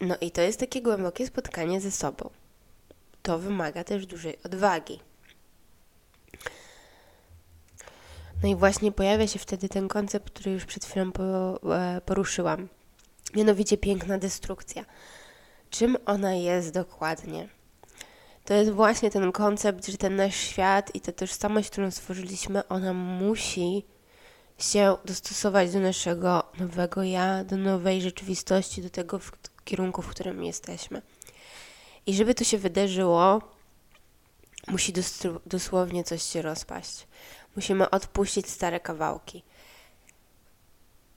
No 0.00 0.16
i 0.20 0.30
to 0.30 0.40
jest 0.40 0.60
takie 0.60 0.82
głębokie 0.82 1.26
spotkanie 1.26 1.80
ze 1.80 1.90
sobą. 1.90 2.30
To 3.22 3.38
wymaga 3.38 3.84
też 3.84 4.06
dużej 4.06 4.38
odwagi. 4.42 5.00
No 8.42 8.48
i 8.48 8.56
właśnie 8.56 8.92
pojawia 8.92 9.26
się 9.26 9.38
wtedy 9.38 9.68
ten 9.68 9.88
koncept, 9.88 10.30
który 10.30 10.50
już 10.50 10.64
przed 10.64 10.84
chwilą 10.84 11.12
e, 11.14 12.00
poruszyłam. 12.00 12.68
Mianowicie 13.34 13.76
piękna 13.76 14.18
destrukcja. 14.18 14.84
Czym 15.70 15.96
ona 16.06 16.34
jest 16.34 16.72
dokładnie? 16.72 17.48
To 18.46 18.54
jest 18.54 18.70
właśnie 18.70 19.10
ten 19.10 19.32
koncept, 19.32 19.86
że 19.86 19.96
ten 19.96 20.16
nasz 20.16 20.34
świat 20.34 20.94
i 20.94 21.00
ta 21.00 21.12
tożsamość, 21.12 21.70
którą 21.70 21.90
stworzyliśmy, 21.90 22.68
ona 22.68 22.92
musi 22.92 23.84
się 24.58 24.96
dostosować 25.04 25.72
do 25.72 25.80
naszego 25.80 26.42
nowego 26.58 27.02
ja, 27.02 27.44
do 27.44 27.56
nowej 27.56 28.02
rzeczywistości, 28.02 28.82
do 28.82 28.90
tego 28.90 29.18
w 29.18 29.32
kierunku, 29.64 30.02
w 30.02 30.08
którym 30.08 30.44
jesteśmy. 30.44 31.02
I 32.06 32.14
żeby 32.14 32.34
to 32.34 32.44
się 32.44 32.58
wydarzyło, 32.58 33.42
musi 34.68 34.92
dosłownie 35.46 36.04
coś 36.04 36.22
się 36.22 36.42
rozpaść. 36.42 37.06
Musimy 37.56 37.90
odpuścić 37.90 38.50
stare 38.50 38.80
kawałki. 38.80 39.42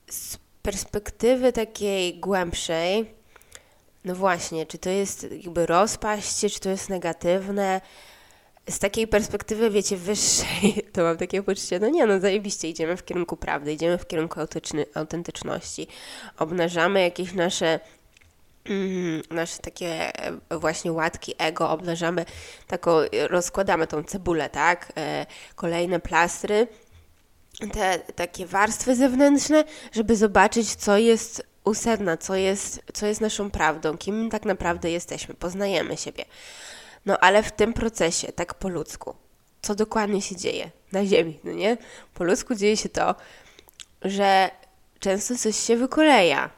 Z 0.10 0.38
perspektywy 0.62 1.54
takiej 1.54 2.20
głębszej, 2.20 3.14
no 4.06 4.16
właśnie, 4.16 4.66
czy 4.66 4.78
to 4.78 4.90
jest 4.90 5.28
jakby 5.32 5.66
rozpaść, 5.66 6.40
czy 6.40 6.60
to 6.60 6.70
jest 6.70 6.90
negatywne? 6.90 7.82
Z 8.70 8.80
takiej 8.80 9.08
perspektywy, 9.08 9.70
wiecie, 9.70 9.98
wyższej, 9.98 10.84
to 10.94 11.04
mam 11.04 11.18
takie 11.18 11.44
poczucie, 11.44 11.80
no 11.80 11.90
nie, 11.90 12.06
no 12.06 12.20
zajebiście, 12.20 12.70
idziemy 12.70 12.98
w 12.98 13.06
kierunku 13.06 13.38
prawdy, 13.38 13.74
idziemy 13.74 13.98
w 13.98 14.08
kierunku 14.08 14.40
autentyczności, 14.94 15.88
obnażamy 16.38 17.02
jakieś 17.02 17.34
nasze 17.34 17.80
mm, 18.66 19.22
nasze 19.30 19.60
takie 19.60 20.18
e, 20.50 20.58
właśnie 20.60 20.92
łatki 20.92 21.34
ego, 21.38 21.70
obnażamy 21.70 22.26
taką, 22.68 22.92
rozkładamy 23.30 23.88
tą 23.88 24.04
cebulę, 24.04 24.50
tak? 24.50 24.92
E, 24.98 25.26
kolejne 25.56 26.00
plastry, 26.00 26.68
te 27.74 28.00
takie 28.00 28.46
warstwy 28.46 28.96
zewnętrzne, 28.96 29.64
żeby 29.92 30.16
zobaczyć, 30.16 30.76
co 30.76 30.98
jest 30.98 31.49
u 31.64 31.74
sedna, 31.74 32.18
co 32.18 32.36
jest, 32.36 32.82
co 32.94 33.06
jest 33.06 33.22
naszą 33.22 33.52
prawdą, 33.52 33.98
kim 33.98 34.30
tak 34.30 34.46
naprawdę 34.46 34.92
jesteśmy, 34.92 35.36
poznajemy 35.36 35.98
siebie. 35.98 36.26
No 37.06 37.18
ale 37.18 37.44
w 37.44 37.52
tym 37.52 37.74
procesie, 37.74 38.32
tak 38.32 38.54
po 38.54 38.70
ludzku, 38.70 39.16
co 39.62 39.76
dokładnie 39.76 40.22
się 40.22 40.36
dzieje 40.36 40.72
na 40.92 41.06
Ziemi, 41.06 41.40
no 41.44 41.52
nie? 41.52 41.78
Po 42.14 42.24
ludzku 42.24 42.56
dzieje 42.56 42.78
się 42.78 42.90
to, 42.90 43.16
że 44.02 44.50
często 45.00 45.38
coś 45.38 45.56
się 45.58 45.78
wykoleja, 45.78 46.50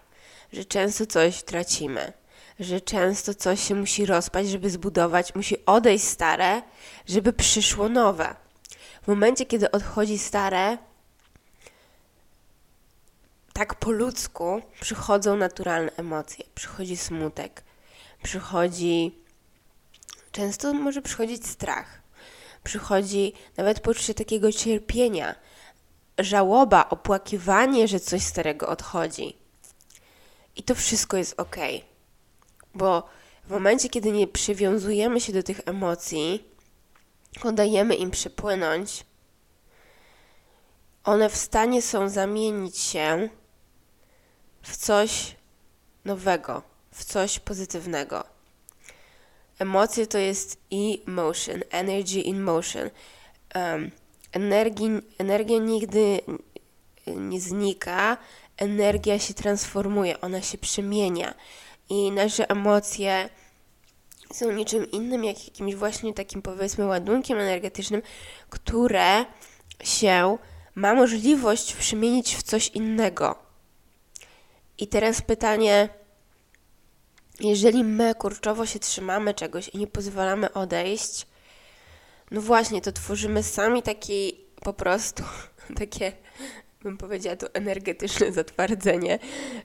że 0.54 0.66
często 0.66 1.06
coś 1.06 1.44
tracimy, 1.44 2.14
że 2.60 2.82
często 2.82 3.34
coś 3.34 3.68
się 3.68 3.76
musi 3.76 4.06
rozpaść, 4.06 4.50
żeby 4.50 4.70
zbudować, 4.70 5.36
musi 5.36 5.66
odejść 5.66 6.06
stare, 6.06 6.62
żeby 7.08 7.34
przyszło 7.34 7.90
nowe. 7.90 8.36
W 9.04 9.08
momencie, 9.08 9.46
kiedy 9.46 9.72
odchodzi 9.72 10.18
stare, 10.18 10.78
tak 13.54 13.76
po 13.76 13.92
ludzku 13.92 14.62
przychodzą 14.82 15.38
naturalne 15.38 15.92
emocje. 15.98 16.46
Przychodzi 16.56 16.98
smutek, 16.98 17.64
przychodzi. 18.24 19.22
Często 20.32 20.74
może 20.74 21.02
przychodzić 21.02 21.48
strach, 21.48 22.02
przychodzi 22.64 23.34
nawet 23.58 23.80
poczucie 23.80 24.14
takiego 24.14 24.52
cierpienia, 24.52 25.36
żałoba, 26.18 26.90
opłakiwanie, 26.90 27.88
że 27.88 28.00
coś 28.00 28.24
starego 28.24 28.68
odchodzi. 28.68 29.38
I 30.56 30.64
to 30.64 30.76
wszystko 30.76 31.18
jest 31.18 31.40
ok, 31.40 31.56
bo 32.76 33.10
w 33.44 33.50
momencie, 33.50 33.90
kiedy 33.90 34.12
nie 34.12 34.28
przywiązujemy 34.28 35.22
się 35.22 35.34
do 35.34 35.44
tych 35.44 35.62
emocji, 35.66 36.46
dajemy 37.54 37.96
im 37.96 38.12
przepłynąć, 38.12 39.06
one 41.04 41.30
w 41.30 41.38
stanie 41.38 41.82
są 41.82 42.10
zamienić 42.10 42.78
się 42.78 43.30
w 44.62 44.78
coś 44.78 45.36
nowego, 46.06 46.62
w 46.92 47.04
coś 47.04 47.40
pozytywnego. 47.40 48.24
Emocje 49.60 50.08
to 50.08 50.18
jest 50.18 50.58
emotion, 50.72 51.62
energy 51.70 52.20
in 52.20 52.42
motion. 52.42 52.90
Um, 53.56 53.92
energii, 54.32 54.90
energia 55.18 55.58
nigdy 55.58 56.22
nie 57.08 57.42
znika, 57.42 58.18
energia 58.58 59.20
się 59.20 59.34
transformuje, 59.34 60.22
ona 60.22 60.42
się 60.42 60.58
przemienia 60.58 61.34
i 61.90 62.12
nasze 62.12 62.50
emocje 62.50 63.30
są 64.34 64.52
niczym 64.52 64.92
innym, 64.92 65.24
jak 65.24 65.46
jakimś 65.46 65.76
właśnie 65.76 66.14
takim 66.14 66.42
powiedzmy 66.42 66.86
ładunkiem 66.86 67.40
energetycznym, 67.40 68.02
które 68.50 69.26
się 69.84 70.38
ma 70.76 70.94
możliwość 70.94 71.74
przemienić 71.74 72.36
w 72.36 72.44
coś 72.44 72.68
innego. 72.68 73.51
I 74.82 74.88
teraz 74.88 75.22
pytanie, 75.22 75.90
jeżeli 77.40 77.84
my 77.84 78.16
kurczowo 78.16 78.66
się 78.66 78.80
trzymamy 78.80 79.34
czegoś 79.34 79.70
i 79.70 79.78
nie 79.78 79.88
pozwalamy 79.88 80.54
odejść, 80.54 81.28
no 82.32 82.42
właśnie, 82.42 82.82
to 82.82 82.92
tworzymy 82.92 83.44
sami 83.44 83.84
taki 83.84 84.38
po 84.62 84.74
prostu 84.74 85.24
takie 85.80 86.12
bym 86.84 86.98
powiedziała 86.98 87.36
to 87.36 87.54
energetyczne 87.54 88.32
zatwardzenie, 88.32 89.20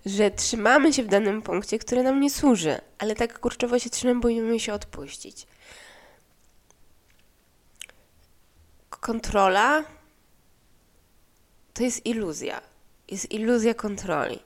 że 0.06 0.30
trzymamy 0.30 0.92
się 0.92 1.02
w 1.02 1.08
danym 1.08 1.42
punkcie, 1.42 1.78
który 1.78 2.02
nam 2.02 2.20
nie 2.20 2.30
służy, 2.30 2.80
ale 2.98 3.14
tak 3.14 3.40
kurczowo 3.40 3.78
się 3.78 3.90
trzymamy, 3.90 4.20
boimy 4.20 4.60
się 4.60 4.72
odpuścić. 4.72 5.46
Kontrola 8.90 9.84
to 11.74 11.82
jest 11.82 12.06
iluzja. 12.06 12.60
Jest 13.08 13.32
iluzja 13.32 13.74
kontroli. 13.74 14.45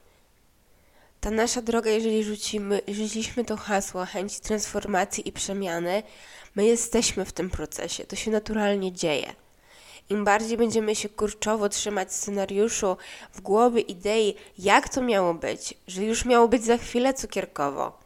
Ta 1.20 1.30
nasza 1.30 1.62
droga, 1.62 1.90
jeżeli 1.90 2.24
rzucimy, 2.24 2.80
rzuciliśmy 2.88 3.44
to 3.44 3.56
hasło 3.56 4.04
chęci 4.04 4.40
transformacji 4.40 5.28
i 5.28 5.32
przemiany, 5.32 6.02
my 6.54 6.66
jesteśmy 6.66 7.24
w 7.24 7.32
tym 7.32 7.50
procesie. 7.50 8.04
To 8.04 8.16
się 8.16 8.30
naturalnie 8.30 8.92
dzieje. 8.92 9.34
Im 10.08 10.24
bardziej 10.24 10.58
będziemy 10.58 10.96
się 10.96 11.08
kurczowo 11.08 11.68
trzymać 11.68 12.12
scenariuszu 12.14 12.96
w 13.32 13.40
głowie 13.40 13.80
idei, 13.80 14.34
jak 14.58 14.88
to 14.88 15.02
miało 15.02 15.34
być, 15.34 15.74
że 15.86 16.04
już 16.04 16.24
miało 16.24 16.48
być 16.48 16.64
za 16.64 16.78
chwilę 16.78 17.14
cukierkowo, 17.14 17.98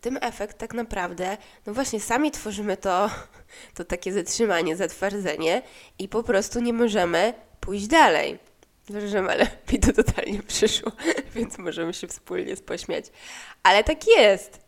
tym 0.00 0.18
efekt 0.20 0.58
tak 0.58 0.74
naprawdę, 0.74 1.36
no 1.66 1.74
właśnie 1.74 2.00
sami 2.00 2.30
tworzymy 2.30 2.76
to, 2.76 3.10
to 3.74 3.84
takie 3.84 4.12
zatrzymanie, 4.12 4.76
zatwardzenie 4.76 5.62
i 5.98 6.08
po 6.08 6.22
prostu 6.22 6.60
nie 6.60 6.72
możemy 6.72 7.34
pójść 7.60 7.86
dalej. 7.86 8.47
Przepraszam, 8.88 9.28
ale 9.28 9.46
mi 9.72 9.78
to 9.78 9.92
totalnie 9.92 10.42
przyszło, 10.42 10.92
więc 11.34 11.58
możemy 11.58 11.94
się 11.94 12.06
wspólnie 12.06 12.56
pośmiać. 12.56 13.04
Ale 13.62 13.84
tak 13.84 14.06
jest. 14.06 14.60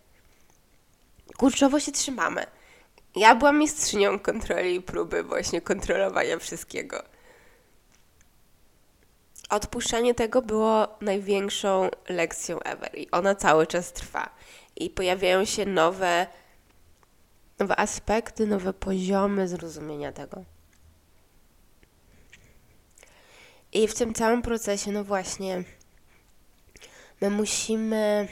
Kurczowo 1.36 1.80
się 1.80 1.92
trzymamy. 1.92 2.46
Ja 3.16 3.34
byłam 3.34 3.58
mistrzynią 3.58 4.18
kontroli 4.18 4.74
i 4.74 4.82
próby 4.82 5.22
właśnie 5.22 5.60
kontrolowania 5.60 6.38
wszystkiego. 6.38 7.02
odpuszczanie 9.50 10.14
tego 10.14 10.42
było 10.42 10.88
największą 11.00 11.90
lekcją 12.08 12.60
ever 12.60 12.98
i 12.98 13.10
ona 13.10 13.34
cały 13.34 13.66
czas 13.66 13.92
trwa. 13.92 14.30
I 14.76 14.90
pojawiają 14.90 15.44
się 15.44 15.66
nowe, 15.66 16.26
nowe 17.58 17.80
aspekty, 17.80 18.46
nowe 18.46 18.72
poziomy 18.72 19.48
zrozumienia 19.48 20.12
tego. 20.12 20.44
I 23.72 23.88
w 23.88 23.94
tym 23.94 24.14
całym 24.14 24.42
procesie, 24.42 24.92
no 24.92 25.04
właśnie, 25.04 25.64
my 27.20 27.30
musimy, 27.30 28.28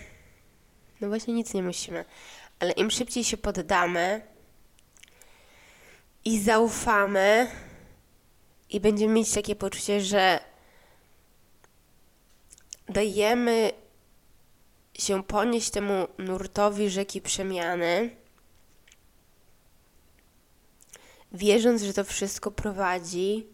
no 1.00 1.08
właśnie 1.08 1.34
nic 1.34 1.54
nie 1.54 1.62
musimy, 1.62 2.04
ale 2.58 2.72
im 2.72 2.90
szybciej 2.90 3.24
się 3.24 3.36
poddamy 3.36 4.22
i 6.24 6.40
zaufamy, 6.40 7.50
i 8.70 8.80
będziemy 8.80 9.14
mieć 9.14 9.32
takie 9.32 9.56
poczucie, 9.56 10.00
że 10.00 10.40
dajemy 12.88 13.72
się 14.94 15.22
ponieść 15.22 15.70
temu 15.70 16.08
nurtowi 16.18 16.90
rzeki 16.90 17.20
przemiany, 17.20 18.16
wierząc, 21.32 21.82
że 21.82 21.92
to 21.94 22.04
wszystko 22.04 22.50
prowadzi 22.50 23.46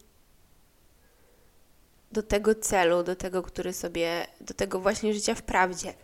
do 2.15 2.23
tego 2.23 2.55
celu, 2.55 3.03
do 3.03 3.17
tego, 3.17 3.43
który 3.43 3.73
sobie, 3.73 4.27
do 4.41 4.55
tego 4.55 4.81
właśnie 4.81 5.15
życia 5.15 5.35
w 5.35 5.43
prawdzie. 5.43 5.95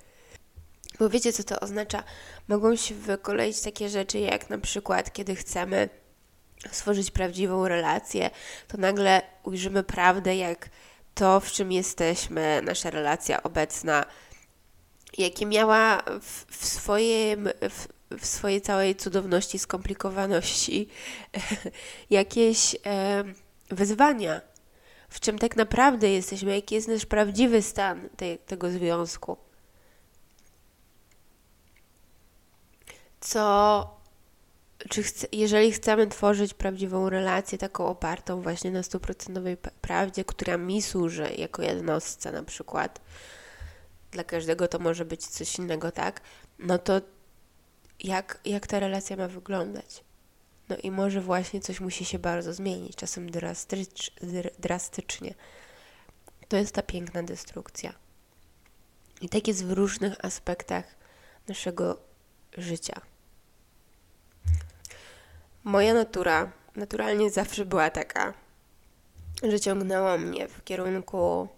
Bo 0.98 1.08
wiecie, 1.08 1.32
co 1.32 1.44
to 1.44 1.60
oznacza? 1.60 2.04
Mogą 2.48 2.76
się 2.76 2.94
wykoleić 2.94 3.60
takie 3.60 3.88
rzeczy, 3.88 4.18
jak 4.18 4.50
na 4.50 4.58
przykład, 4.58 5.12
kiedy 5.12 5.36
chcemy 5.36 5.88
stworzyć 6.70 7.10
prawdziwą 7.10 7.68
relację, 7.68 8.30
to 8.68 8.78
nagle 8.78 9.22
ujrzymy 9.42 9.82
prawdę, 9.82 10.36
jak 10.36 10.68
to, 11.14 11.40
w 11.40 11.52
czym 11.52 11.72
jesteśmy, 11.72 12.62
nasza 12.62 12.90
relacja 12.90 13.42
obecna, 13.42 14.04
jakie 15.18 15.46
miała 15.46 16.02
w, 16.20 16.56
w, 16.56 16.66
swoim, 16.66 17.48
w, 17.70 17.88
w 18.18 18.26
swojej 18.26 18.60
całej 18.60 18.96
cudowności, 18.96 19.58
skomplikowaności 19.58 20.88
jakieś 22.10 22.76
e, 22.86 23.24
wyzwania, 23.70 24.49
w 25.10 25.20
czym 25.20 25.38
tak 25.38 25.56
naprawdę 25.56 26.10
jesteśmy, 26.10 26.54
jaki 26.54 26.74
jest 26.74 26.88
nasz 26.88 27.06
prawdziwy 27.06 27.62
stan 27.62 28.08
tego 28.46 28.70
związku. 28.70 29.36
Co 33.20 34.00
czy 34.88 35.02
chce, 35.02 35.26
jeżeli 35.32 35.72
chcemy 35.72 36.06
tworzyć 36.06 36.54
prawdziwą 36.54 37.08
relację, 37.08 37.58
taką 37.58 37.86
opartą 37.86 38.42
właśnie 38.42 38.70
na 38.70 38.82
stuprocentowej 38.82 39.56
prawdzie, 39.80 40.24
która 40.24 40.56
mi 40.56 40.82
służy 40.82 41.30
jako 41.38 41.62
jednostce 41.62 42.32
na 42.32 42.42
przykład, 42.42 43.00
dla 44.10 44.24
każdego 44.24 44.68
to 44.68 44.78
może 44.78 45.04
być 45.04 45.26
coś 45.26 45.58
innego, 45.58 45.92
tak? 45.92 46.20
No 46.58 46.78
to 46.78 47.00
jak, 48.04 48.40
jak 48.44 48.66
ta 48.66 48.78
relacja 48.78 49.16
ma 49.16 49.28
wyglądać? 49.28 50.04
No 50.70 50.76
i 50.76 50.90
może 50.90 51.20
właśnie 51.20 51.60
coś 51.60 51.80
musi 51.80 52.04
się 52.04 52.18
bardzo 52.18 52.52
zmienić, 52.52 52.96
czasem 52.96 53.30
drastycz, 53.30 54.12
drastycznie. 54.58 55.34
To 56.48 56.56
jest 56.56 56.74
ta 56.74 56.82
piękna 56.82 57.22
destrukcja. 57.22 57.92
I 59.20 59.28
tak 59.28 59.48
jest 59.48 59.64
w 59.64 59.72
różnych 59.72 60.24
aspektach 60.24 60.84
naszego 61.48 61.98
życia. 62.58 63.00
Moja 65.64 65.94
natura 65.94 66.52
naturalnie 66.76 67.30
zawsze 67.30 67.64
była 67.64 67.90
taka, 67.90 68.34
że 69.42 69.60
ciągnęło 69.60 70.18
mnie 70.18 70.48
w 70.48 70.64
kierunku 70.64 71.48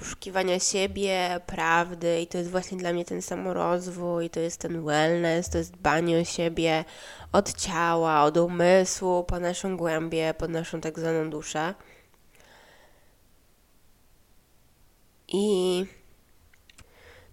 poszukiwania 0.00 0.60
siebie, 0.60 1.40
prawdy 1.46 2.20
i 2.20 2.26
to 2.26 2.38
jest 2.38 2.50
właśnie 2.50 2.78
dla 2.78 2.92
mnie 2.92 3.04
ten 3.04 3.22
samorozwój, 3.22 4.30
to 4.30 4.40
jest 4.40 4.60
ten 4.60 4.84
wellness, 4.84 5.50
to 5.50 5.58
jest 5.58 5.72
dbanie 5.72 6.18
o 6.18 6.24
siebie 6.24 6.84
od 7.32 7.52
ciała, 7.52 8.22
od 8.22 8.36
umysłu, 8.36 9.24
po 9.24 9.40
naszą 9.40 9.76
głębię, 9.76 10.34
po 10.38 10.48
naszą 10.48 10.80
tak 10.80 10.98
zwaną 10.98 11.30
duszę. 11.30 11.74
I 15.28 15.84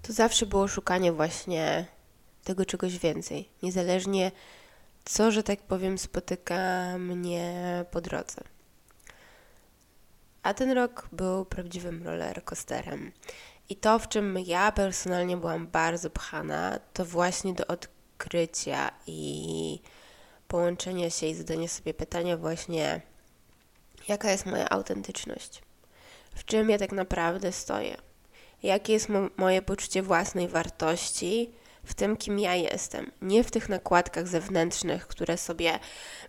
to 0.01 0.13
zawsze 0.13 0.45
było 0.45 0.67
szukanie 0.67 1.11
właśnie 1.11 1.85
tego 2.43 2.65
czegoś 2.65 2.97
więcej, 2.97 3.49
niezależnie 3.63 4.31
co, 5.05 5.31
że 5.31 5.43
tak 5.43 5.61
powiem, 5.61 5.97
spotyka 5.97 6.57
mnie 6.97 7.85
po 7.91 8.01
drodze. 8.01 8.52
A 10.43 10.53
ten 10.53 10.71
rok 10.71 11.07
był 11.11 11.45
prawdziwym 11.45 12.03
rollercoasterem. 12.03 13.11
I 13.69 13.75
to, 13.75 13.99
w 13.99 14.07
czym 14.07 14.39
ja 14.45 14.71
personalnie 14.71 15.37
byłam 15.37 15.67
bardzo 15.67 16.09
pchana, 16.09 16.79
to 16.93 17.05
właśnie 17.05 17.53
do 17.53 17.67
odkrycia 17.67 18.91
i 19.07 19.79
połączenia 20.47 21.09
się 21.09 21.27
i 21.27 21.35
zadania 21.35 21.67
sobie 21.67 21.93
pytania 21.93 22.37
właśnie, 22.37 23.01
jaka 24.07 24.31
jest 24.31 24.45
moja 24.45 24.69
autentyczność? 24.69 25.61
W 26.35 26.45
czym 26.45 26.69
ja 26.69 26.77
tak 26.77 26.91
naprawdę 26.91 27.51
stoję? 27.51 27.97
Jakie 28.63 28.93
jest 28.93 29.09
mo 29.09 29.19
moje 29.37 29.61
poczucie 29.61 30.01
własnej 30.01 30.47
wartości 30.47 31.51
w 31.85 31.93
tym, 31.93 32.17
kim 32.17 32.39
ja 32.39 32.55
jestem. 32.55 33.11
Nie 33.21 33.43
w 33.43 33.51
tych 33.51 33.69
nakładkach 33.69 34.27
zewnętrznych, 34.27 35.07
które 35.07 35.37
sobie 35.37 35.79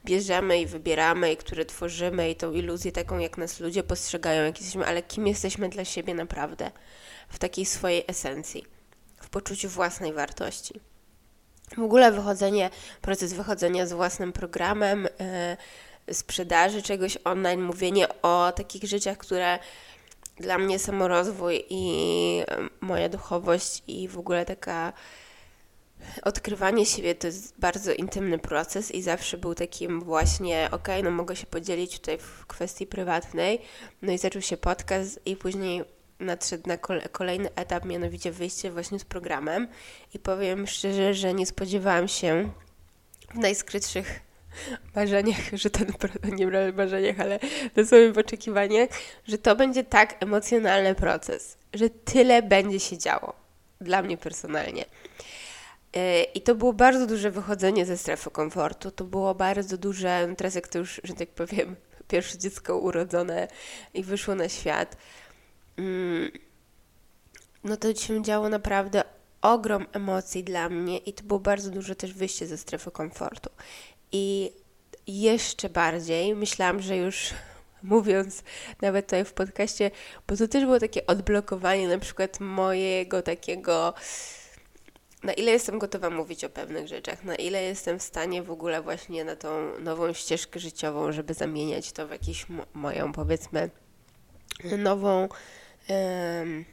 bierzemy 0.04 0.60
i 0.60 0.66
wybieramy 0.66 1.32
i 1.32 1.36
które 1.36 1.64
tworzymy 1.64 2.30
i 2.30 2.36
tą 2.36 2.52
iluzję 2.52 2.92
taką, 2.92 3.18
jak 3.18 3.38
nas 3.38 3.60
ludzie 3.60 3.82
postrzegają, 3.82 4.44
jak 4.44 4.58
jesteśmy, 4.58 4.86
ale 4.86 5.02
kim 5.02 5.26
jesteśmy 5.26 5.68
dla 5.68 5.84
siebie 5.84 6.14
naprawdę, 6.14 6.70
w 7.28 7.38
takiej 7.38 7.66
swojej 7.66 8.04
esencji, 8.08 8.64
w 9.20 9.28
poczuciu 9.28 9.68
własnej 9.68 10.12
wartości. 10.12 10.80
W 11.76 11.82
ogóle 11.82 12.12
wychodzenie, 12.12 12.70
proces 13.00 13.32
wychodzenia 13.32 13.86
z 13.86 13.92
własnym 13.92 14.32
programem, 14.32 15.08
yy, 16.06 16.14
sprzedaży 16.14 16.82
czegoś 16.82 17.18
online, 17.24 17.62
mówienie 17.62 18.22
o 18.22 18.52
takich 18.56 18.84
rzeczach, 18.84 19.18
które 19.18 19.58
dla 20.36 20.58
mnie 20.58 20.78
samorozwój 20.78 21.64
i 21.70 22.42
moja 22.80 23.08
duchowość 23.08 23.82
i 23.86 24.08
w 24.08 24.18
ogóle 24.18 24.44
taka 24.44 24.92
odkrywanie 26.22 26.86
siebie 26.86 27.14
to 27.14 27.26
jest 27.26 27.58
bardzo 27.58 27.92
intymny 27.92 28.38
proces 28.38 28.90
i 28.90 29.02
zawsze 29.02 29.38
był 29.38 29.54
takim 29.54 30.00
właśnie, 30.00 30.68
ok, 30.70 30.88
no 31.04 31.10
mogę 31.10 31.36
się 31.36 31.46
podzielić 31.46 31.98
tutaj 32.00 32.18
w 32.18 32.46
kwestii 32.46 32.86
prywatnej. 32.86 33.60
No 34.02 34.12
i 34.12 34.18
zaczął 34.18 34.42
się 34.42 34.56
podcast 34.56 35.20
i 35.26 35.36
później 35.36 35.84
nadszedł 36.20 36.68
na 36.68 36.78
kolejny 37.12 37.48
etap, 37.54 37.84
mianowicie 37.84 38.32
wyjście 38.32 38.70
właśnie 38.70 38.98
z 38.98 39.04
programem 39.04 39.68
i 40.14 40.18
powiem 40.18 40.66
szczerze, 40.66 41.14
że 41.14 41.34
nie 41.34 41.46
spodziewałam 41.46 42.08
się 42.08 42.50
w 43.34 43.38
najskrytszych 43.38 44.20
marzeniach, 44.96 45.40
że 45.52 45.70
ten, 45.70 45.92
nie 46.32 46.72
marzeniach, 46.72 47.20
ale 47.20 47.38
na 47.76 47.84
swoim 47.84 48.18
oczekiwaniach, 48.18 48.88
że 49.28 49.38
to 49.38 49.56
będzie 49.56 49.84
tak 49.84 50.22
emocjonalny 50.22 50.94
proces, 50.94 51.56
że 51.74 51.90
tyle 51.90 52.42
będzie 52.42 52.80
się 52.80 52.98
działo 52.98 53.34
dla 53.80 54.02
mnie 54.02 54.16
personalnie. 54.16 54.84
I 56.34 56.40
to 56.40 56.54
było 56.54 56.72
bardzo 56.72 57.06
duże 57.06 57.30
wychodzenie 57.30 57.86
ze 57.86 57.98
strefy 57.98 58.30
komfortu. 58.30 58.90
To 58.90 59.04
było 59.04 59.34
bardzo 59.34 59.78
duże, 59.78 60.34
teraz 60.36 60.54
jak 60.54 60.68
to 60.68 60.78
już, 60.78 61.00
że 61.04 61.14
tak 61.14 61.28
powiem, 61.28 61.76
pierwsze 62.08 62.38
dziecko 62.38 62.78
urodzone 62.78 63.48
i 63.94 64.02
wyszło 64.02 64.34
na 64.34 64.48
świat, 64.48 64.96
mm, 65.76 66.30
no 67.64 67.76
to 67.76 67.94
się 67.94 68.22
działo 68.22 68.48
naprawdę 68.48 69.04
ogrom 69.42 69.86
emocji 69.92 70.44
dla 70.44 70.68
mnie 70.68 70.98
i 70.98 71.12
to 71.12 71.24
było 71.24 71.40
bardzo 71.40 71.70
duże 71.70 71.96
też 71.96 72.12
wyjście 72.12 72.46
ze 72.46 72.58
strefy 72.58 72.90
komfortu. 72.90 73.50
I 74.12 74.52
jeszcze 75.06 75.68
bardziej 75.68 76.34
myślałam, 76.34 76.82
że 76.82 76.96
już 76.96 77.30
mówiąc 77.82 78.42
nawet 78.80 79.06
tutaj 79.06 79.24
w 79.24 79.32
podcaście, 79.32 79.90
bo 80.26 80.36
to 80.36 80.48
też 80.48 80.64
było 80.64 80.80
takie 80.80 81.06
odblokowanie 81.06 81.88
na 81.88 81.98
przykład 81.98 82.40
mojego 82.40 83.22
takiego 83.22 83.94
na 85.24 85.32
ile 85.32 85.52
jestem 85.52 85.78
gotowa 85.78 86.10
mówić 86.10 86.44
o 86.44 86.50
pewnych 86.50 86.88
rzeczach, 86.88 87.24
na 87.24 87.34
ile 87.34 87.62
jestem 87.62 87.98
w 87.98 88.02
stanie 88.02 88.42
w 88.42 88.50
ogóle 88.50 88.82
właśnie 88.82 89.24
na 89.24 89.36
tą 89.36 89.78
nową 89.80 90.12
ścieżkę 90.12 90.60
życiową, 90.60 91.12
żeby 91.12 91.34
zamieniać 91.34 91.92
to 91.92 92.06
w 92.06 92.10
jakąś 92.10 92.46
moją, 92.74 93.12
powiedzmy, 93.12 93.70
nową, 94.78 95.28
um, 95.88 96.64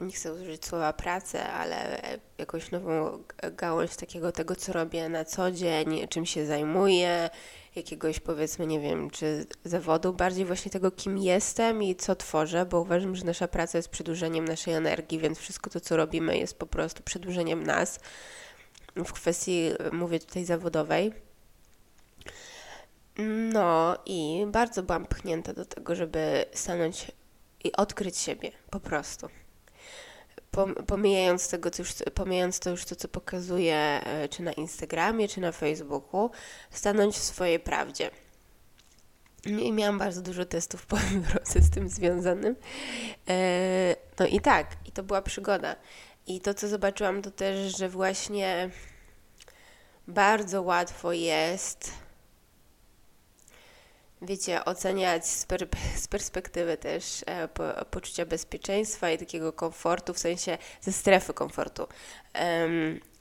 nie 0.00 0.12
chcę 0.12 0.34
użyć 0.34 0.66
słowa 0.66 0.92
pracę, 0.92 1.52
ale 1.52 2.00
jakąś 2.38 2.70
nową 2.70 3.22
gałąź 3.52 3.96
takiego 3.96 4.32
tego, 4.32 4.56
co 4.56 4.72
robię 4.72 5.08
na 5.08 5.24
co 5.24 5.50
dzień, 5.50 6.08
czym 6.08 6.26
się 6.26 6.46
zajmuję, 6.46 7.30
jakiegoś 7.76 8.20
powiedzmy, 8.20 8.66
nie 8.66 8.80
wiem, 8.80 9.10
czy 9.10 9.46
zawodu, 9.64 10.12
bardziej 10.12 10.44
właśnie 10.44 10.70
tego, 10.70 10.90
kim 10.90 11.18
jestem 11.18 11.82
i 11.82 11.96
co 11.96 12.16
tworzę, 12.16 12.66
bo 12.66 12.80
uważam, 12.80 13.16
że 13.16 13.24
nasza 13.24 13.48
praca 13.48 13.78
jest 13.78 13.88
przedłużeniem 13.88 14.44
naszej 14.44 14.74
energii, 14.74 15.18
więc 15.18 15.38
wszystko 15.38 15.70
to, 15.70 15.80
co 15.80 15.96
robimy, 15.96 16.38
jest 16.38 16.58
po 16.58 16.66
prostu 16.66 17.02
przedłużeniem 17.02 17.62
nas 17.62 18.00
w 18.96 19.12
kwestii, 19.12 19.70
mówię 19.92 20.20
tutaj 20.20 20.44
zawodowej. 20.44 21.12
No 23.52 23.98
i 24.06 24.46
bardzo 24.48 24.82
byłam 24.82 25.06
pchnięta 25.06 25.52
do 25.52 25.64
tego, 25.64 25.94
żeby 25.94 26.44
stanąć 26.52 27.12
i 27.64 27.72
odkryć 27.72 28.18
siebie 28.18 28.52
po 28.70 28.80
prostu. 28.80 29.28
Pomijając, 30.86 31.48
tego, 31.48 31.70
co 31.70 31.82
już, 31.82 31.94
pomijając 32.14 32.58
to 32.58 32.70
już 32.70 32.84
to, 32.84 32.96
co 32.96 33.08
pokazuję, 33.08 33.76
e, 33.76 34.28
czy 34.28 34.42
na 34.42 34.52
Instagramie, 34.52 35.28
czy 35.28 35.40
na 35.40 35.52
Facebooku, 35.52 36.30
stanąć 36.70 37.14
w 37.16 37.22
swojej 37.22 37.60
prawdzie. 37.60 38.10
I 39.46 39.72
miałam 39.72 39.98
bardzo 39.98 40.22
dużo 40.22 40.44
testów 40.44 40.86
po 40.86 40.96
drodze 41.30 41.60
z 41.60 41.70
tym 41.70 41.88
związanym. 41.88 42.56
E, 43.28 43.96
no 44.18 44.26
i 44.26 44.40
tak, 44.40 44.76
i 44.86 44.92
to 44.92 45.02
była 45.02 45.22
przygoda. 45.22 45.76
I 46.26 46.40
to, 46.40 46.54
co 46.54 46.68
zobaczyłam, 46.68 47.22
to 47.22 47.30
też, 47.30 47.76
że 47.76 47.88
właśnie 47.88 48.70
bardzo 50.08 50.62
łatwo 50.62 51.12
jest 51.12 51.90
wiecie, 54.22 54.64
oceniać 54.64 55.26
z, 55.26 55.46
per, 55.46 55.68
z 55.96 56.08
perspektywy 56.08 56.76
też 56.76 57.24
e, 57.26 57.48
po, 57.48 57.84
poczucia 57.90 58.26
bezpieczeństwa 58.26 59.10
i 59.10 59.18
takiego 59.18 59.52
komfortu, 59.52 60.14
w 60.14 60.18
sensie 60.18 60.58
ze 60.80 60.92
strefy 60.92 61.34
komfortu. 61.34 61.86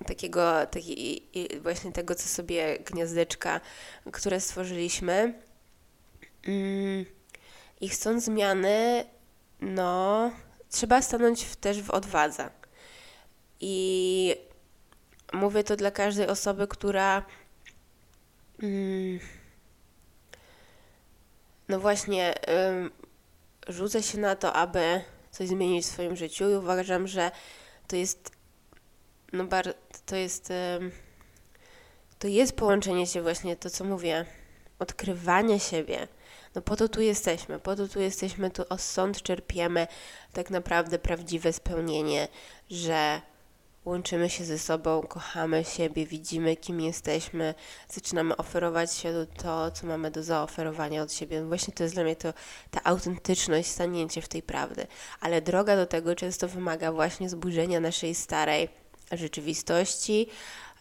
Takiego, 0.08 0.66
taki, 0.66 1.28
właśnie 1.62 1.92
tego, 1.92 2.16
co 2.16 2.28
sobie 2.28 2.80
gniazdeczka, 2.80 3.62
które 4.12 4.40
stworzyliśmy. 4.40 5.42
Um, 6.48 7.06
I 7.82 7.90
chcąc 7.90 8.24
zmiany, 8.24 9.06
no, 9.62 10.32
trzeba 10.70 11.02
stanąć 11.02 11.44
w, 11.44 11.56
też 11.56 11.82
w 11.82 11.92
odwadze. 11.92 12.50
I 13.60 14.36
mówię 15.34 15.64
to 15.64 15.76
dla 15.76 15.92
każdej 15.92 16.28
osoby, 16.28 16.68
która. 16.68 17.26
Um, 18.62 19.20
no 21.70 21.80
właśnie 21.80 22.36
yy, 23.68 23.74
rzucę 23.74 24.04
się 24.04 24.18
na 24.18 24.36
to, 24.36 24.54
aby 24.54 25.02
coś 25.32 25.48
zmienić 25.48 25.86
w 25.86 25.90
swoim 25.90 26.16
życiu 26.16 26.50
i 26.50 26.56
uważam, 26.56 27.08
że 27.08 27.32
to 27.88 27.96
jest 27.96 28.32
no 29.34 29.46
bar, 29.46 29.74
to 30.06 30.16
jest 30.16 30.50
yy, 30.50 30.92
to 32.20 32.28
jest 32.28 32.56
połączenie 32.56 33.08
się 33.08 33.22
właśnie 33.22 33.56
to, 33.56 33.70
co 33.70 33.84
mówię, 33.84 34.26
odkrywanie 34.80 35.60
siebie. 35.60 36.08
No 36.56 36.62
po 36.62 36.76
to 36.76 36.90
tu 36.90 37.02
jesteśmy, 37.02 37.60
po 37.60 37.76
to 37.76 37.88
tu 37.88 38.00
jesteśmy, 38.00 38.52
tu 38.52 38.64
osąd 38.70 39.22
czerpiemy 39.22 39.88
tak 40.34 40.50
naprawdę 40.50 41.00
prawdziwe 41.00 41.54
spełnienie, 41.54 42.28
że 42.70 43.22
łączymy 43.88 44.30
się 44.30 44.46
ze 44.46 44.60
sobą, 44.60 45.02
kochamy 45.02 45.64
siebie, 45.64 46.06
widzimy, 46.06 46.56
kim 46.56 46.82
jesteśmy, 46.82 47.54
zaczynamy 47.90 48.38
oferować 48.38 48.94
się 48.94 49.26
to, 49.38 49.72
co 49.72 49.88
mamy 49.88 50.12
do 50.12 50.24
zaoferowania 50.24 51.02
od 51.02 51.14
siebie. 51.14 51.46
Właśnie 51.46 51.74
to 51.74 51.84
jest 51.84 51.96
dla 51.96 52.04
mnie 52.04 52.16
to, 52.16 52.34
ta 52.72 52.84
autentyczność, 52.84 53.70
stanięcie 53.70 54.22
w 54.22 54.28
tej 54.28 54.42
prawdy. 54.44 54.88
Ale 55.22 55.42
droga 55.42 55.76
do 55.76 55.86
tego 55.86 56.16
często 56.16 56.48
wymaga 56.48 56.92
właśnie 56.92 57.30
zburzenia 57.30 57.80
naszej 57.80 58.16
starej 58.16 58.70
rzeczywistości, 59.12 60.28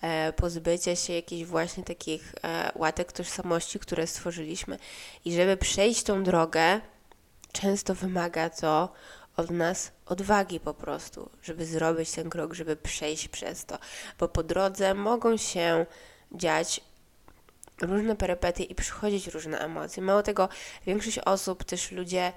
e, 0.02 0.32
pozbycia 0.32 0.96
się 0.96 1.12
jakichś 1.12 1.48
właśnie 1.48 1.84
takich 1.84 2.34
e, 2.44 2.72
łatek 2.74 3.12
tożsamości, 3.12 3.78
które 3.78 4.06
stworzyliśmy. 4.06 4.78
I 5.24 5.34
żeby 5.34 5.56
przejść 5.56 6.02
tą 6.02 6.22
drogę, 6.22 6.80
często 7.52 7.94
wymaga 7.94 8.50
to 8.50 8.92
od 9.36 9.50
nas 9.50 9.95
odwagi 10.06 10.60
po 10.60 10.74
prostu, 10.74 11.30
żeby 11.42 11.66
zrobić 11.66 12.10
ten 12.10 12.30
krok, 12.30 12.54
żeby 12.54 12.76
przejść 12.76 13.28
przez 13.28 13.64
to, 13.64 13.78
bo 14.18 14.28
po 14.28 14.42
drodze 14.42 14.94
mogą 14.94 15.36
się 15.36 15.86
dziać 16.32 16.80
różne 17.82 18.16
perypetie 18.16 18.64
i 18.64 18.74
przychodzić 18.74 19.26
różne 19.26 19.58
emocje. 19.58 20.02
Mało 20.02 20.22
tego, 20.22 20.48
większość 20.86 21.18
osób, 21.18 21.64
też 21.64 21.90
ludzie 21.90 22.32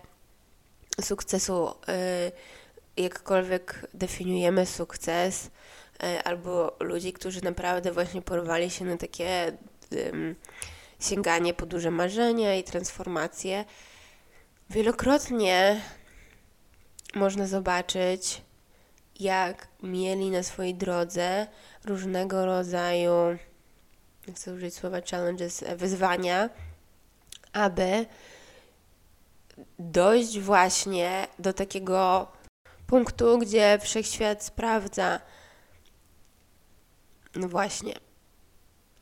sukcesu, 1.02 1.74
yy, 2.98 3.04
jakkolwiek 3.04 3.88
definiujemy 3.94 4.66
sukces, 4.66 5.50
yy, 6.04 6.24
albo 6.24 6.78
ludzi, 6.80 7.14
którzy 7.14 7.44
naprawdę 7.44 7.92
właśnie 7.92 8.22
porwali 8.22 8.70
się 8.70 8.86
na 8.86 8.98
takie 8.98 9.58
sięganie 11.00 11.54
po 11.54 11.66
duże 11.66 11.92
marzenia 11.92 12.56
i 12.56 12.64
transformacje, 12.64 13.66
wielokrotnie 14.70 15.82
można 17.16 17.48
zobaczyć, 17.48 18.42
jak 19.20 19.68
mieli 19.84 20.32
na 20.32 20.44
swojej 20.44 20.76
drodze 20.76 21.48
różnego 21.86 22.46
rodzaju, 22.46 23.14
chcę 24.34 24.54
użyć 24.54 24.76
słowa 24.76 24.98
challenges, 25.12 25.64
wyzwania, 25.76 26.50
aby 27.54 28.06
dojść 29.80 30.40
właśnie 30.40 31.28
do 31.40 31.54
takiego 31.54 32.28
punktu, 32.88 33.38
gdzie 33.38 33.80
wszechświat 33.82 34.44
sprawdza, 34.44 35.20
no 37.36 37.48
właśnie, 37.48 37.94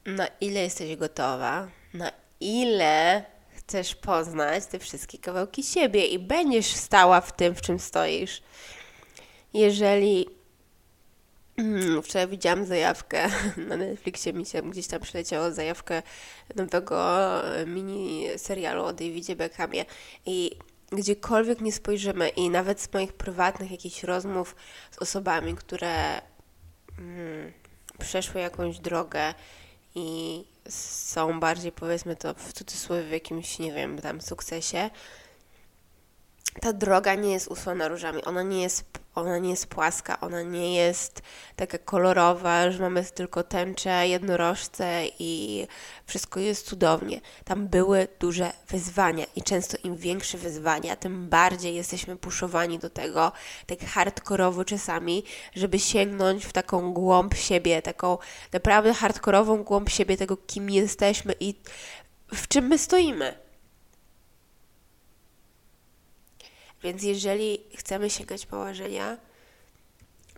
na 0.05 0.27
ile 0.41 0.59
jesteś 0.59 0.95
gotowa, 0.95 1.67
na 1.93 2.11
ile 2.39 3.25
chcesz 3.67 3.95
poznać 3.95 4.65
te 4.65 4.79
wszystkie 4.79 5.17
kawałki 5.17 5.63
siebie 5.63 6.05
i 6.05 6.19
będziesz 6.19 6.65
stała 6.65 7.21
w 7.21 7.35
tym, 7.35 7.55
w 7.55 7.61
czym 7.61 7.79
stoisz. 7.79 8.41
Jeżeli 9.53 10.29
mm, 11.57 12.03
Wczoraj 12.03 12.27
widziałam 12.27 12.65
zajawkę 12.65 13.29
na 13.69 13.77
Netflixie, 13.77 14.33
mi 14.33 14.45
się 14.45 14.61
gdzieś 14.61 14.87
tam 14.87 15.01
przyleciało 15.01 15.51
zajawkę 15.51 16.01
nowego 16.55 17.27
mini 17.65 18.25
serialu 18.37 18.83
o 18.83 18.93
Davidzie 18.93 19.35
Beckhamie 19.35 19.85
i 20.25 20.51
gdziekolwiek 20.91 21.61
nie 21.61 21.71
spojrzymy 21.71 22.29
i 22.29 22.49
nawet 22.49 22.81
z 22.81 22.93
moich 22.93 23.13
prywatnych 23.13 23.71
jakichś 23.71 24.03
rozmów 24.03 24.55
z 24.91 24.97
osobami, 24.97 25.55
które 25.55 26.21
mm, 26.99 27.53
przeszły 27.99 28.41
jakąś 28.41 28.79
drogę 28.79 29.33
i 29.95 30.43
są 30.69 31.39
bardziej, 31.39 31.71
powiedzmy 31.71 32.15
to 32.15 32.33
w 32.33 32.53
cudzysłowie, 32.53 33.03
w 33.03 33.11
jakimś, 33.11 33.59
nie 33.59 33.73
wiem, 33.73 34.01
tam 34.01 34.21
sukcesie, 34.21 34.89
ta 36.61 36.73
droga 36.73 37.15
nie 37.15 37.31
jest 37.31 37.47
usłana 37.47 37.87
różami, 37.87 38.23
ona 38.23 38.43
nie 38.43 38.61
jest, 38.61 38.85
ona 39.15 39.37
nie 39.37 39.49
jest 39.49 39.67
płaska, 39.67 40.19
ona 40.19 40.41
nie 40.41 40.75
jest 40.75 41.21
taka 41.55 41.77
kolorowa, 41.77 42.71
że 42.71 42.79
mamy 42.79 43.03
tylko 43.03 43.43
tęczę, 43.43 44.07
jednorożce 44.07 45.03
i 45.19 45.67
wszystko 46.05 46.39
jest 46.39 46.65
cudownie. 46.65 47.21
Tam 47.45 47.67
były 47.67 48.07
duże 48.19 48.51
wyzwania 48.67 49.25
i 49.35 49.43
często 49.43 49.77
im 49.83 49.95
większe 49.95 50.37
wyzwania, 50.37 50.95
tym 50.95 51.29
bardziej 51.29 51.75
jesteśmy 51.75 52.15
puszowani 52.15 52.79
do 52.79 52.89
tego, 52.89 53.31
tak 53.65 53.79
hardkorowo 53.79 54.65
czasami, 54.65 55.23
żeby 55.55 55.79
sięgnąć 55.79 56.45
w 56.45 56.53
taką 56.53 56.93
głąb 56.93 57.33
siebie, 57.33 57.81
taką 57.81 58.17
naprawdę 58.53 58.93
hardkorową 58.93 59.63
głąb 59.63 59.89
siebie, 59.89 60.17
tego 60.17 60.37
kim 60.37 60.69
jesteśmy 60.69 61.35
i 61.39 61.55
w 62.33 62.47
czym 62.47 62.67
my 62.67 62.77
stoimy. 62.77 63.46
Więc 66.83 67.03
jeżeli 67.03 67.59
chcemy 67.75 68.09
sięgać 68.09 68.45
położenia, 68.45 69.17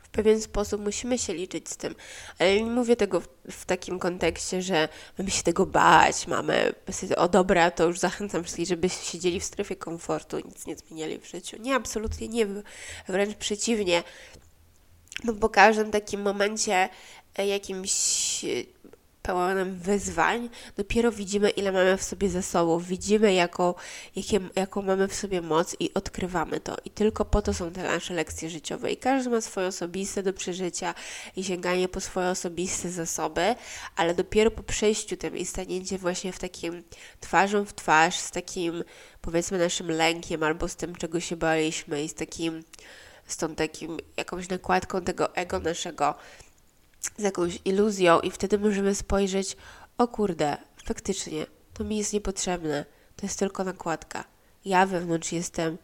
w 0.09 0.11
pewien 0.11 0.41
sposób 0.41 0.81
musimy 0.81 1.17
się 1.17 1.33
liczyć 1.33 1.69
z 1.69 1.77
tym. 1.77 1.95
Ale 2.39 2.61
nie 2.61 2.71
mówię 2.71 2.95
tego 2.95 3.21
w, 3.21 3.27
w 3.51 3.65
takim 3.65 3.99
kontekście, 3.99 4.61
że 4.61 4.89
mamy 5.17 5.31
się 5.31 5.43
tego 5.43 5.65
bać, 5.65 6.27
mamy 6.27 6.73
o 7.17 7.27
dobra, 7.27 7.71
to 7.71 7.85
już 7.85 7.99
zachęcam 7.99 8.43
wszystkich, 8.43 8.67
żeby 8.67 8.89
siedzieli 8.89 9.39
w 9.39 9.43
strefie 9.43 9.75
komfortu, 9.75 10.37
nic 10.37 10.65
nie 10.65 10.75
zmieniali 10.77 11.19
w 11.19 11.25
życiu. 11.25 11.57
Nie, 11.59 11.75
absolutnie 11.75 12.27
nie, 12.27 12.47
wręcz 13.07 13.35
przeciwnie. 13.35 14.03
No 15.23 15.33
po 15.33 15.49
każdym 15.49 15.91
takim 15.91 16.21
momencie 16.21 16.89
e, 17.37 17.47
jakimś 17.47 17.91
pełnym 19.21 19.75
wyzwań, 19.79 20.49
dopiero 20.77 21.11
widzimy, 21.11 21.49
ile 21.49 21.71
mamy 21.71 21.97
w 21.97 22.03
sobie 22.03 22.29
zasobów, 22.29 22.87
widzimy, 22.87 23.33
jaką, 23.33 23.73
jakie, 24.15 24.39
jaką 24.55 24.81
mamy 24.81 25.07
w 25.07 25.15
sobie 25.15 25.41
moc 25.41 25.75
i 25.79 25.93
odkrywamy 25.93 26.59
to. 26.59 26.75
I 26.85 26.89
tylko 26.89 27.25
po 27.25 27.41
to 27.41 27.53
są 27.53 27.71
te 27.71 27.83
nasze 27.83 28.13
lekcje 28.13 28.49
życiowe. 28.49 28.91
I 28.91 28.97
każdy 28.97 29.29
ma 29.29 29.41
swoje 29.41 29.67
osobiste 29.67 30.23
do 30.23 30.33
przeżycia 30.33 30.95
i 31.35 31.43
sięganie 31.43 31.87
po 31.87 31.99
swoje 32.01 32.27
osobiste 32.29 32.89
zasoby, 32.89 33.55
ale 33.95 34.15
dopiero 34.15 34.51
po 34.51 34.63
przejściu 34.63 35.17
tym 35.17 35.37
i 35.37 35.45
stanięcie 35.45 35.97
właśnie 35.97 36.33
w 36.33 36.39
takim 36.39 36.83
twarzą 37.19 37.65
w 37.65 37.73
twarz, 37.73 38.19
z 38.19 38.31
takim 38.31 38.83
powiedzmy 39.21 39.57
naszym 39.57 39.91
lękiem 39.91 40.43
albo 40.43 40.67
z 40.67 40.75
tym, 40.75 40.95
czego 40.95 41.19
się 41.19 41.35
baliśmy 41.35 42.03
i 42.03 42.09
z 42.09 42.13
takim, 42.13 42.63
z 43.27 43.37
tą 43.37 43.55
takim 43.55 43.97
jakąś 44.17 44.49
nakładką 44.49 45.01
tego 45.01 45.35
ego 45.35 45.59
naszego, 45.59 46.15
z 47.17 47.23
jakąś 47.23 47.59
iluzją 47.65 48.19
i 48.19 48.31
wtedy 48.31 48.59
możemy 48.59 48.95
spojrzeć, 48.95 49.57
o 49.97 50.07
kurde, 50.07 50.57
faktycznie, 50.85 51.45
to 51.73 51.83
mi 51.83 51.97
jest 51.97 52.13
niepotrzebne, 52.13 52.85
to 53.15 53.25
jest 53.25 53.39
tylko 53.39 53.63
nakładka. 53.63 54.23
Ja 54.65 54.85
wewnątrz 54.85 55.31
jestem 55.31 55.77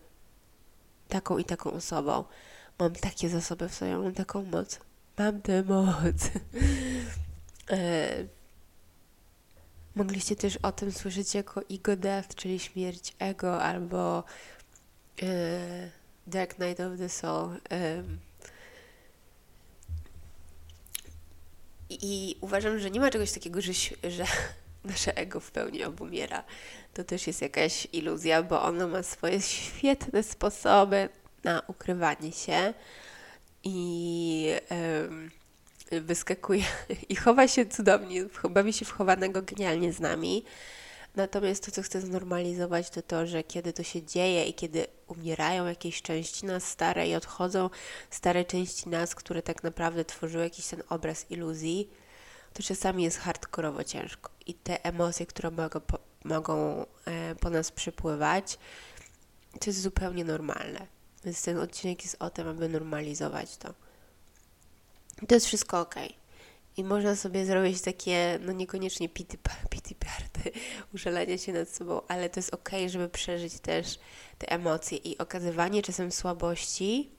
taką 1.07 1.37
i 1.37 1.43
taką 1.43 1.71
osobą. 1.71 2.23
Mam 2.79 2.91
takie 2.91 3.29
zasoby 3.29 3.69
w 3.69 3.75
sobie, 3.75 3.97
mam 3.97 4.13
taką 4.13 4.43
moc. 4.43 4.79
Mam 5.17 5.41
tę 5.41 5.63
moc. 5.63 6.15
E, 7.71 8.25
Mogliście 9.95 10.35
też 10.35 10.57
o 10.57 10.71
tym 10.71 10.91
słyszeć 10.91 11.35
jako 11.35 11.61
ego 11.71 11.95
death, 11.95 12.35
czyli 12.35 12.59
śmierć 12.59 13.15
ego, 13.19 13.63
albo 13.63 14.23
e, 15.21 15.89
Dark 16.27 16.59
Night 16.59 16.79
of 16.79 16.97
the 16.97 17.09
Soul. 17.09 17.57
I 21.89 22.35
uważam, 22.41 22.79
że 22.79 22.91
nie 22.91 22.99
ma 22.99 23.11
czegoś 23.11 23.31
takiego, 23.31 23.61
że, 23.61 23.73
że 24.09 24.25
nasze 24.85 25.17
ego 25.17 25.39
w 25.39 25.51
pełni 25.51 25.83
obumiera. 25.83 26.43
To 26.93 27.03
też 27.03 27.27
jest 27.27 27.41
jakaś 27.41 27.87
iluzja, 27.93 28.43
bo 28.43 28.61
ono 28.63 28.87
ma 28.87 29.03
swoje 29.03 29.41
świetne 29.57 30.23
sposoby 30.23 31.09
na 31.43 31.61
ukrywanie 31.67 32.31
się 32.31 32.73
i 33.63 34.47
um, 34.71 35.31
wyskakuje 35.91 36.63
i 37.09 37.15
chowa 37.15 37.47
się 37.47 37.65
cudownie, 37.65 38.25
bawi 38.49 38.73
się 38.73 38.85
w 38.85 38.91
chowanego 38.91 39.41
genialnie 39.41 39.93
z 39.93 39.99
nami. 39.99 40.45
Natomiast 41.15 41.65
to, 41.65 41.71
co 41.71 41.81
chcę 41.81 42.01
znormalizować, 42.01 42.89
to 42.89 43.01
to, 43.01 43.27
że 43.27 43.43
kiedy 43.43 43.73
to 43.73 43.83
się 43.83 44.03
dzieje 44.03 44.45
i 44.45 44.53
kiedy 44.53 44.87
umierają 45.07 45.65
jakieś 45.65 46.01
części 46.01 46.45
nas 46.45 46.63
stare 46.63 47.07
i 47.07 47.15
odchodzą 47.15 47.69
stare 48.09 48.45
części 48.45 48.89
nas, 48.89 49.15
które 49.15 49.41
tak 49.41 49.63
naprawdę 49.63 50.05
tworzyły 50.05 50.43
jakiś 50.43 50.67
ten 50.67 50.83
obraz 50.89 51.31
iluzji, 51.31 51.89
to 52.53 52.63
czasami 52.63 53.03
jest 53.03 53.17
hardkorowo 53.17 53.83
ciężko. 53.83 54.31
I 54.45 54.53
te 54.53 54.85
emocje, 54.85 55.25
które 55.25 55.51
mogą 55.51 55.79
po, 55.79 55.99
mogą 56.23 56.85
e, 57.05 57.35
po 57.35 57.49
nas 57.49 57.71
przypływać, 57.71 58.57
to 59.59 59.69
jest 59.69 59.81
zupełnie 59.81 60.25
normalne. 60.25 60.87
Więc 61.25 61.41
ten 61.41 61.59
odcinek 61.59 62.03
jest 62.03 62.15
o 62.19 62.29
tym, 62.29 62.47
aby 62.47 62.69
normalizować 62.69 63.57
to. 63.57 63.73
To 65.27 65.35
jest 65.35 65.45
wszystko 65.45 65.79
ok. 65.79 65.95
I 66.77 66.83
można 66.83 67.15
sobie 67.15 67.45
zrobić 67.45 67.81
takie, 67.81 68.39
no 68.41 68.51
niekoniecznie 68.51 69.09
pity, 69.09 69.37
pity 69.69 69.95
party, 69.95 70.51
użalenie 70.95 71.37
się 71.37 71.53
nad 71.53 71.69
sobą, 71.69 72.01
ale 72.07 72.29
to 72.29 72.39
jest 72.39 72.53
ok, 72.53 72.69
żeby 72.87 73.09
przeżyć 73.09 73.59
też 73.59 73.99
te 74.37 74.51
emocje. 74.51 74.97
I 74.97 75.17
okazywanie 75.17 75.81
czasem 75.81 76.11
słabości 76.11 77.09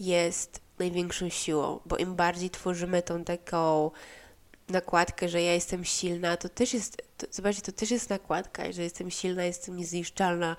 jest 0.00 0.60
największą 0.78 1.28
siłą, 1.28 1.80
bo 1.86 1.96
im 1.96 2.16
bardziej 2.16 2.50
tworzymy 2.50 3.02
tą 3.02 3.24
taką 3.24 3.90
nakładkę, 4.68 5.28
że 5.28 5.42
ja 5.42 5.54
jestem 5.54 5.84
silna, 5.84 6.36
to 6.36 6.48
też 6.48 6.74
jest, 6.74 7.02
to, 7.16 7.26
zobaczcie, 7.30 7.62
to 7.62 7.72
też 7.72 7.90
jest 7.90 8.10
nakładka, 8.10 8.72
że 8.72 8.82
jestem 8.82 9.10
silna, 9.10 9.44
jestem 9.44 9.76
niezniszczalna, 9.76 10.56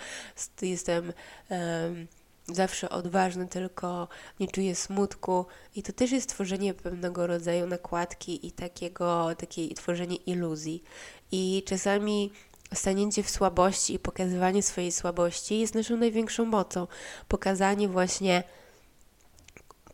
jestem 0.61 1.13
um, 1.49 2.07
zawsze 2.47 2.89
odważny, 2.89 3.47
tylko 3.47 4.07
nie 4.39 4.47
czuję 4.47 4.75
smutku 4.75 5.45
i 5.75 5.83
to 5.83 5.93
też 5.93 6.11
jest 6.11 6.29
tworzenie 6.29 6.73
pewnego 6.73 7.27
rodzaju 7.27 7.67
nakładki 7.67 8.47
i 8.47 8.51
takiego, 8.51 9.35
takiej 9.37 9.73
tworzenie 9.73 10.15
iluzji. 10.15 10.83
I 11.31 11.63
czasami 11.65 12.31
stanięcie 12.73 13.23
w 13.23 13.29
słabości 13.29 13.93
i 13.93 13.99
pokazywanie 13.99 14.63
swojej 14.63 14.91
słabości 14.91 15.59
jest 15.59 15.75
naszą 15.75 15.97
największą 15.97 16.45
mocą. 16.45 16.87
Pokazanie 17.27 17.87
właśnie, 17.87 18.43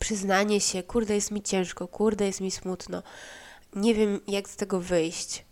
przyznanie 0.00 0.60
się, 0.60 0.82
kurde 0.82 1.14
jest 1.14 1.30
mi 1.30 1.42
ciężko, 1.42 1.88
kurde 1.88 2.26
jest 2.26 2.40
mi 2.40 2.50
smutno, 2.50 3.02
nie 3.76 3.94
wiem 3.94 4.20
jak 4.28 4.48
z 4.48 4.56
tego 4.56 4.80
wyjść. 4.80 5.44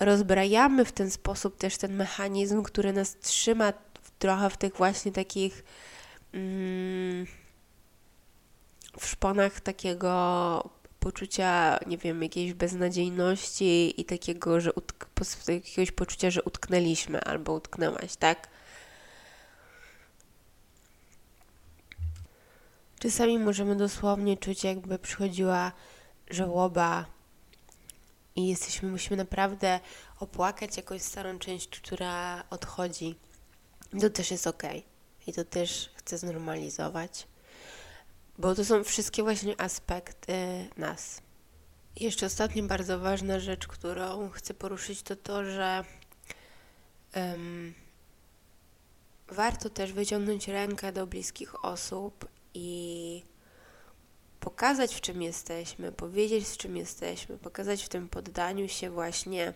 Rozbrajamy 0.00 0.84
w 0.84 0.92
ten 0.92 1.10
sposób 1.10 1.56
też 1.56 1.76
ten 1.76 1.96
mechanizm, 1.96 2.62
który 2.62 2.92
nas 2.92 3.16
trzyma 3.18 3.72
trochę 4.18 4.50
w 4.50 4.56
tych 4.56 4.76
właśnie 4.76 5.12
takich 5.12 5.64
w 8.98 9.06
szponach 9.06 9.60
takiego 9.60 10.70
poczucia, 11.00 11.78
nie 11.86 11.98
wiem, 11.98 12.22
jakiejś 12.22 12.54
beznadziejności 12.54 14.00
i 14.00 14.04
takiego, 14.04 14.60
że 14.60 14.70
utk- 14.70 15.52
jakiegoś 15.52 15.90
poczucia, 15.90 16.30
że 16.30 16.42
utknęliśmy 16.42 17.20
albo 17.20 17.52
utknęłaś, 17.52 18.16
tak? 18.16 18.48
Czasami 22.98 23.38
możemy 23.38 23.76
dosłownie 23.76 24.36
czuć, 24.36 24.64
jakby 24.64 24.98
przychodziła 24.98 25.72
żałoba 26.30 27.06
i 28.36 28.48
jesteśmy, 28.48 28.90
musimy 28.90 29.16
naprawdę 29.16 29.80
opłakać 30.20 30.76
jakąś 30.76 31.02
starą 31.02 31.38
część, 31.38 31.80
która 31.80 32.44
odchodzi. 32.50 33.14
To 34.00 34.10
też 34.10 34.30
jest 34.30 34.46
ok. 34.46 34.62
I 35.26 35.32
to 35.32 35.44
też 35.44 35.90
chcę 35.94 36.18
znormalizować, 36.18 37.26
bo 38.38 38.54
to 38.54 38.64
są 38.64 38.84
wszystkie 38.84 39.22
właśnie 39.22 39.60
aspekty 39.60 40.34
nas. 40.76 41.22
Jeszcze 41.96 42.26
ostatnia 42.26 42.62
bardzo 42.62 42.98
ważna 42.98 43.40
rzecz, 43.40 43.66
którą 43.66 44.30
chcę 44.30 44.54
poruszyć, 44.54 45.02
to 45.02 45.16
to, 45.16 45.44
że 45.44 45.84
um, 47.16 47.74
warto 49.28 49.70
też 49.70 49.92
wyciągnąć 49.92 50.48
rękę 50.48 50.92
do 50.92 51.06
bliskich 51.06 51.64
osób 51.64 52.28
i 52.54 53.22
pokazać, 54.40 54.94
w 54.94 55.00
czym 55.00 55.22
jesteśmy, 55.22 55.92
powiedzieć, 55.92 56.48
z 56.48 56.56
czym 56.56 56.76
jesteśmy, 56.76 57.38
pokazać 57.38 57.84
w 57.84 57.88
tym 57.88 58.08
poddaniu 58.08 58.68
się 58.68 58.90
właśnie, 58.90 59.54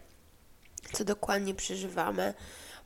co 0.93 1.05
dokładnie 1.05 1.55
przeżywamy, 1.55 2.35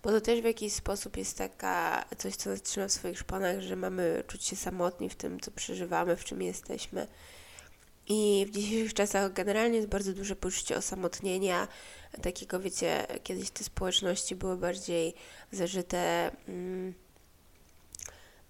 bo 0.02 0.10
to 0.10 0.20
też 0.20 0.40
w 0.40 0.44
jakiś 0.44 0.72
sposób 0.72 1.16
jest 1.16 1.38
taka 1.38 2.04
coś, 2.18 2.36
co 2.36 2.50
nas 2.50 2.62
trzyma 2.62 2.88
w 2.88 2.92
swoich 2.92 3.18
szponach, 3.18 3.60
że 3.60 3.76
mamy 3.76 4.24
czuć 4.26 4.44
się 4.44 4.56
samotni 4.56 5.08
w 5.08 5.14
tym, 5.14 5.40
co 5.40 5.50
przeżywamy, 5.50 6.16
w 6.16 6.24
czym 6.24 6.42
jesteśmy. 6.42 7.06
I 8.08 8.46
w 8.48 8.50
dzisiejszych 8.50 8.94
czasach 8.94 9.32
generalnie 9.32 9.76
jest 9.76 9.88
bardzo 9.88 10.12
duże 10.12 10.36
poczucie 10.36 10.76
osamotnienia, 10.76 11.68
takiego, 12.22 12.60
wiecie, 12.60 13.06
kiedyś 13.22 13.50
te 13.50 13.64
społeczności 13.64 14.36
były 14.36 14.56
bardziej 14.56 15.14
zażyte. 15.52 16.30
Mm, 16.48 16.94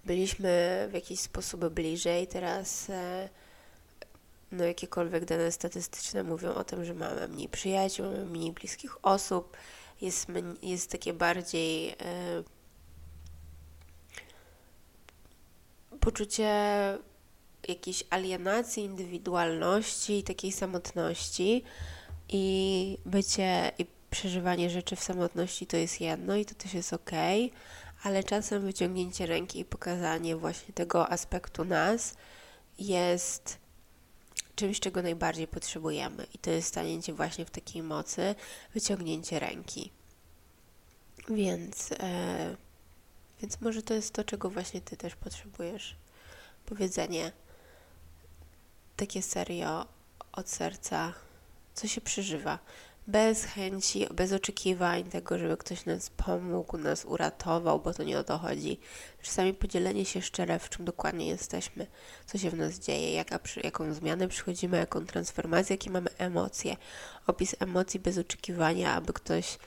byliśmy 0.04 0.86
w 0.90 0.94
jakiś 0.94 1.20
sposób 1.20 1.68
bliżej, 1.68 2.26
teraz 2.26 2.90
e, 2.90 3.28
no 4.52 4.64
jakiekolwiek 4.64 5.24
dane 5.24 5.52
statystyczne 5.52 6.22
mówią 6.22 6.54
o 6.54 6.64
tym, 6.64 6.84
że 6.84 6.94
mamy 6.94 7.28
mniej 7.28 7.48
przyjaciół, 7.48 8.06
mniej 8.26 8.52
bliskich 8.52 9.04
osób, 9.04 9.56
jest, 10.00 10.26
jest 10.62 10.90
takie 10.90 11.12
bardziej 11.12 11.88
e, 11.90 11.96
poczucie 16.00 16.48
jakiejś 17.68 18.04
alienacji, 18.10 18.82
indywidualności 18.84 20.22
takiej 20.22 20.52
samotności. 20.52 21.64
I 22.28 22.98
bycie 23.06 23.72
i 23.78 23.86
przeżywanie 24.10 24.70
rzeczy 24.70 24.96
w 24.96 25.02
samotności 25.02 25.66
to 25.66 25.76
jest 25.76 26.00
jedno 26.00 26.36
i 26.36 26.44
to 26.44 26.54
też 26.54 26.74
jest 26.74 26.92
ok, 26.92 27.10
ale 28.02 28.24
czasem 28.24 28.62
wyciągnięcie 28.62 29.26
ręki 29.26 29.60
i 29.60 29.64
pokazanie 29.64 30.36
właśnie 30.36 30.74
tego 30.74 31.08
aspektu 31.08 31.64
nas 31.64 32.14
jest 32.78 33.59
czymś, 34.60 34.80
czego 34.80 35.02
najbardziej 35.02 35.46
potrzebujemy. 35.46 36.26
I 36.34 36.38
to 36.38 36.50
jest 36.50 36.68
stanięcie 36.68 37.12
właśnie 37.12 37.44
w 37.44 37.50
takiej 37.50 37.82
mocy, 37.82 38.34
wyciągnięcie 38.74 39.38
ręki. 39.38 39.90
Więc, 41.28 41.92
e, 41.92 42.56
więc 43.40 43.60
może 43.60 43.82
to 43.82 43.94
jest 43.94 44.14
to, 44.14 44.24
czego 44.24 44.50
właśnie 44.50 44.80
Ty 44.80 44.96
też 44.96 45.16
potrzebujesz. 45.16 45.96
Powiedzenie 46.66 47.32
takie 48.96 49.22
serio 49.22 49.86
od 50.32 50.48
serca, 50.48 51.12
co 51.74 51.88
się 51.88 52.00
przeżywa 52.00 52.58
bez 53.06 53.44
chęci, 53.44 54.06
bez 54.14 54.32
oczekiwań 54.32 55.04
tego, 55.04 55.38
żeby 55.38 55.56
ktoś 55.56 55.86
nas 55.86 56.10
pomógł, 56.10 56.78
nas 56.78 57.04
uratował, 57.04 57.80
bo 57.80 57.94
to 57.94 58.02
nie 58.02 58.18
o 58.18 58.24
to 58.24 58.38
chodzi. 58.38 58.80
Czasami 59.22 59.54
podzielenie 59.54 60.04
się 60.04 60.22
szczere, 60.22 60.58
w 60.58 60.68
czym 60.68 60.84
dokładnie 60.84 61.28
jesteśmy, 61.28 61.86
co 62.26 62.38
się 62.38 62.50
w 62.50 62.54
nas 62.54 62.78
dzieje, 62.78 63.12
jaka, 63.12 63.38
jaką 63.64 63.94
zmianę 63.94 64.28
przychodzimy, 64.28 64.76
jaką 64.76 65.06
transformację, 65.06 65.74
jakie 65.74 65.90
mamy 65.90 66.10
emocje. 66.18 66.76
Opis 67.26 67.56
emocji 67.60 68.00
bez 68.00 68.18
oczekiwania, 68.18 68.94
aby 68.94 69.12
ktoś 69.12 69.58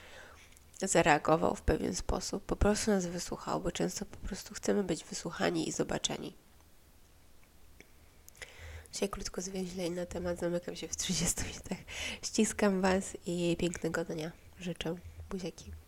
zareagował 0.82 1.54
w 1.54 1.62
pewien 1.62 1.94
sposób, 1.94 2.44
po 2.44 2.56
prostu 2.56 2.90
nas 2.90 3.06
wysłuchał, 3.06 3.60
bo 3.60 3.72
często 3.72 4.06
po 4.06 4.16
prostu 4.16 4.54
chcemy 4.54 4.84
być 4.84 5.04
wysłuchani 5.04 5.68
i 5.68 5.72
zobaczeni. 5.72 6.43
Dzisiaj 8.94 9.08
krótko 9.08 9.42
zwięźlej 9.42 9.90
na 9.90 10.06
temat, 10.06 10.38
zamykam 10.38 10.76
się 10.76 10.88
w 10.88 10.96
30 10.96 11.42
minutach. 11.48 11.78
Ściskam 12.22 12.80
Was 12.80 13.16
i 13.26 13.56
pięknego 13.58 14.04
dnia 14.04 14.32
życzę. 14.60 14.96
Buziaki. 15.30 15.83